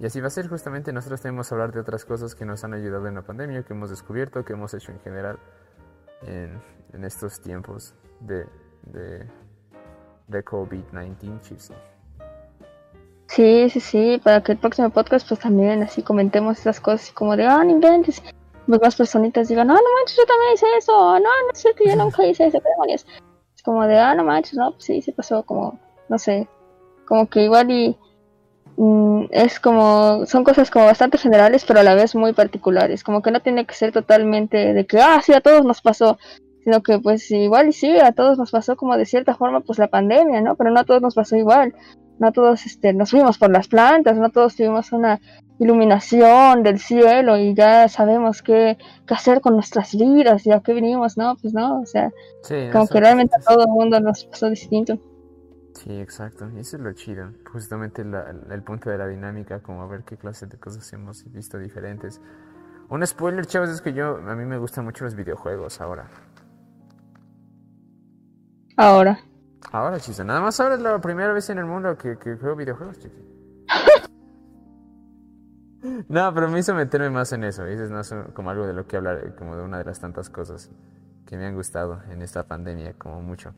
[0.00, 0.92] Y así va a ser justamente.
[0.92, 3.72] Nosotros tenemos que hablar de otras cosas que nos han ayudado en la pandemia, que
[3.74, 5.38] hemos descubierto, que hemos hecho en general
[6.26, 6.60] en,
[6.92, 8.46] en estos tiempos de,
[8.92, 9.26] de,
[10.28, 11.72] de COVID-19, chips.
[13.26, 17.36] Sí, sí, sí, para que el próximo podcast pues también así comentemos esas cosas como
[17.36, 18.22] de, ah, no inventes.
[18.66, 21.84] Pues más personitas digan, no, no manches, yo también hice eso, no, no es cierto,
[21.84, 23.06] yo nunca hice eso, demonios.
[23.54, 25.78] Es como de, ah, no manches, no, pues sí, sí pasó, como,
[26.08, 26.48] no sé,
[27.06, 27.98] como que igual y
[28.76, 33.20] mm, es como, son cosas como bastante generales, pero a la vez muy particulares, como
[33.20, 36.18] que no tiene que ser totalmente de que, ah, sí, a todos nos pasó,
[36.64, 39.78] sino que pues igual y sí, a todos nos pasó como de cierta forma pues
[39.78, 40.56] la pandemia, ¿no?
[40.56, 41.74] Pero no a todos nos pasó igual
[42.18, 45.20] no todos este, nos fuimos por las plantas, no todos tuvimos una
[45.58, 50.74] iluminación del cielo y ya sabemos qué, qué hacer con nuestras vidas y a qué
[50.74, 51.36] venimos, ¿no?
[51.40, 52.10] Pues no, o sea,
[52.42, 54.98] Sí, como que realmente a todo el mundo nos pasó distinto.
[55.74, 56.48] Sí, exacto.
[56.56, 57.32] Y eso es lo chido.
[57.52, 61.58] Justamente la- el punto de la dinámica, como ver qué clase de cosas hemos visto
[61.58, 62.20] diferentes.
[62.88, 66.08] Un spoiler, chavos, es que yo, a mí me gustan mucho los videojuegos ahora.
[68.76, 69.18] Ahora,
[69.72, 72.56] Ahora, chiste, nada más ahora es la primera vez en el mundo que, que juego
[72.56, 73.22] videojuegos, chiste.
[76.08, 77.68] No, pero me hizo meterme más en eso.
[77.68, 80.30] Y eso es como algo de lo que hablar, como de una de las tantas
[80.30, 80.70] cosas
[81.26, 83.54] que me han gustado en esta pandemia, como mucho.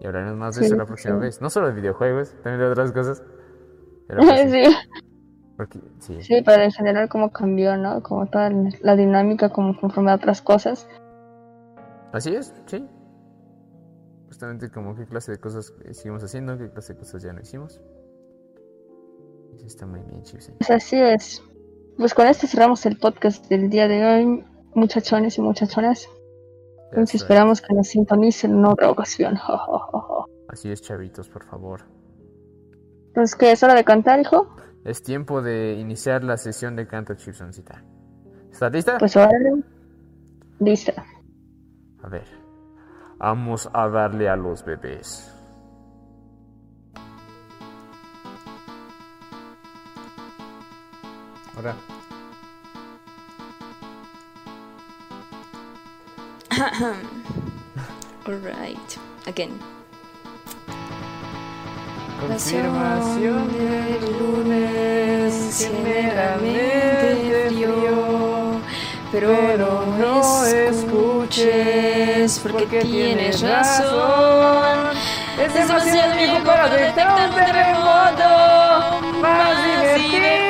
[0.00, 1.20] Y hablaremos más de Sí, eso la próxima sí.
[1.20, 1.40] vez.
[1.40, 3.22] No solo de videojuegos, también de otras cosas.
[4.08, 4.76] Pero pues sí, sí,
[5.56, 6.22] porque, sí.
[6.22, 8.02] sí, pero en general como cambió, ¿no?
[8.02, 10.88] Como toda la dinámica como conforme a otras cosas.
[12.12, 12.86] Así es, sí.
[14.32, 17.42] Justamente como qué clase de cosas eh, seguimos haciendo, qué clase de cosas ya no
[17.42, 17.82] hicimos.
[19.54, 20.52] Eso está muy bien, Chipsy.
[20.52, 21.42] Pues así es.
[21.98, 24.44] Pues con esto cerramos el podcast del día de hoy,
[24.74, 26.08] muchachones y muchachonas.
[26.92, 29.36] Entonces esperamos que nos sintonicen en otra ocasión.
[30.48, 31.82] Así es, chavitos, por favor.
[33.08, 34.56] Entonces, ¿qué es hora de cantar, hijo?
[34.86, 37.84] Es tiempo de iniciar la sesión de canto, Chipsoncita.
[38.50, 38.96] ¿Estás lista?
[38.96, 39.38] Pues ahora,
[40.58, 41.04] lista.
[42.02, 42.41] A ver.
[43.22, 45.32] Vamos a darle a los bebés.
[51.54, 51.76] Ahora.
[58.26, 59.56] Alright, again.
[62.20, 68.31] Confirmación del lunes, generalmente frío,
[69.12, 74.96] pero no escuches porque tienes razón.
[75.38, 80.41] Es demasiado viejo para detectar un terremoto, más divertido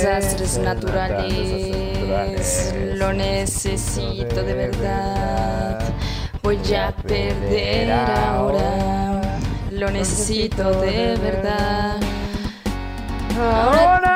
[0.00, 5.78] Desastres naturales, lo necesito de verdad.
[6.42, 9.20] Voy a perder ahora,
[9.70, 11.96] lo necesito de verdad.
[13.38, 14.09] Ahora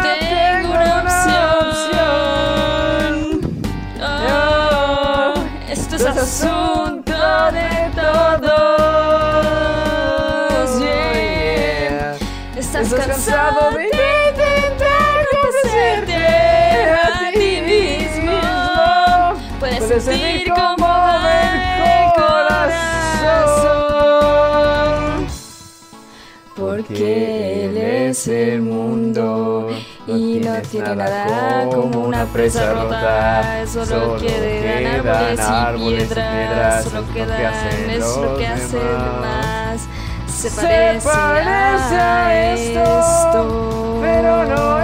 [28.25, 29.69] es el mundo
[30.07, 33.67] y no tiene nada como una presa rota.
[33.67, 35.07] Solo quedan
[35.41, 36.85] árboles y piedras.
[36.85, 38.79] Solo quedan es lo que hace
[39.21, 39.87] más.
[40.27, 44.81] Se parece, a esto, pero no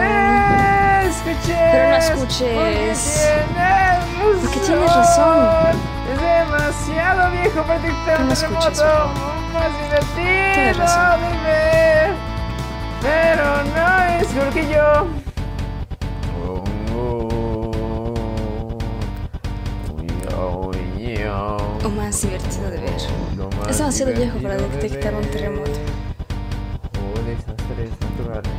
[1.09, 1.57] escuches.
[1.73, 3.27] Pero no escuches.
[4.23, 5.77] Porque Porque tienes razón.
[6.13, 11.30] Es demasiado viejo para dictar un no escuches, terremoto más divertido Tienes razón.
[13.03, 13.89] Pero no
[14.21, 14.29] es
[14.71, 15.07] yo.
[21.83, 22.95] O más divertido de ver.
[23.69, 25.71] Es demasiado viejo para detectar un terremoto.
[26.99, 28.53] O desastres naturales.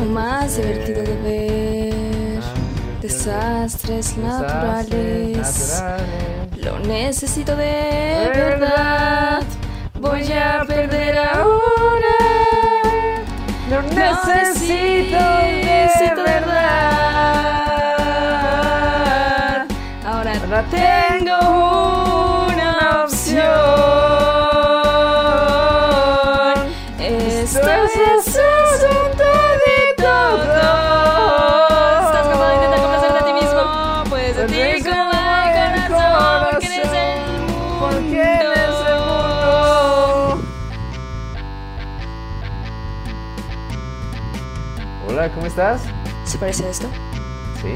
[0.00, 2.42] O más divertido de ver.
[3.02, 5.82] Desastres naturales.
[6.56, 9.42] Lo necesito de verdad.
[10.00, 12.13] Voy a perder ahora.
[14.04, 15.16] Necesito
[15.98, 16.54] de verdad.
[20.06, 21.38] Ahora Ahora tengo
[45.54, 45.82] estás?
[46.24, 46.88] ¿Se parece a esto?
[47.62, 47.74] Sí.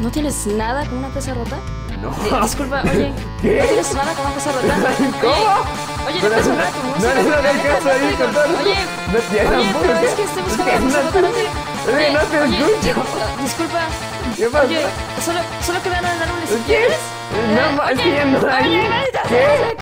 [0.00, 1.56] ¿No tienes nada con una presa rota?
[2.02, 2.10] No.
[2.10, 3.12] Di- disculpa, oye.
[3.40, 3.60] ¿Qué?
[3.60, 4.74] ¿No tienes nada con una presa rota?
[5.22, 6.06] ¿Cómo?
[6.06, 7.14] Oye, Pero ¿le puedes no- hablar a tu no música?
[7.14, 8.44] le hagas Oye, caso ahí con todo.
[8.60, 8.76] Oye,
[9.10, 11.20] No, ya oye, pero es que estoy buscando una presa rota.
[11.20, 11.92] No te...
[11.96, 13.02] Oye, no te escucho.
[13.42, 13.80] Disculpa.
[14.36, 14.64] ¿Qué pasa?
[14.66, 14.82] Oye,
[15.24, 16.62] solo, solo quedaron árboles si ¿Qué?
[16.64, 16.98] quieres.
[17.56, 18.64] No, es que ya no hay.
[18.68, 18.88] Oye,
[19.28, 19.76] ¿Qué?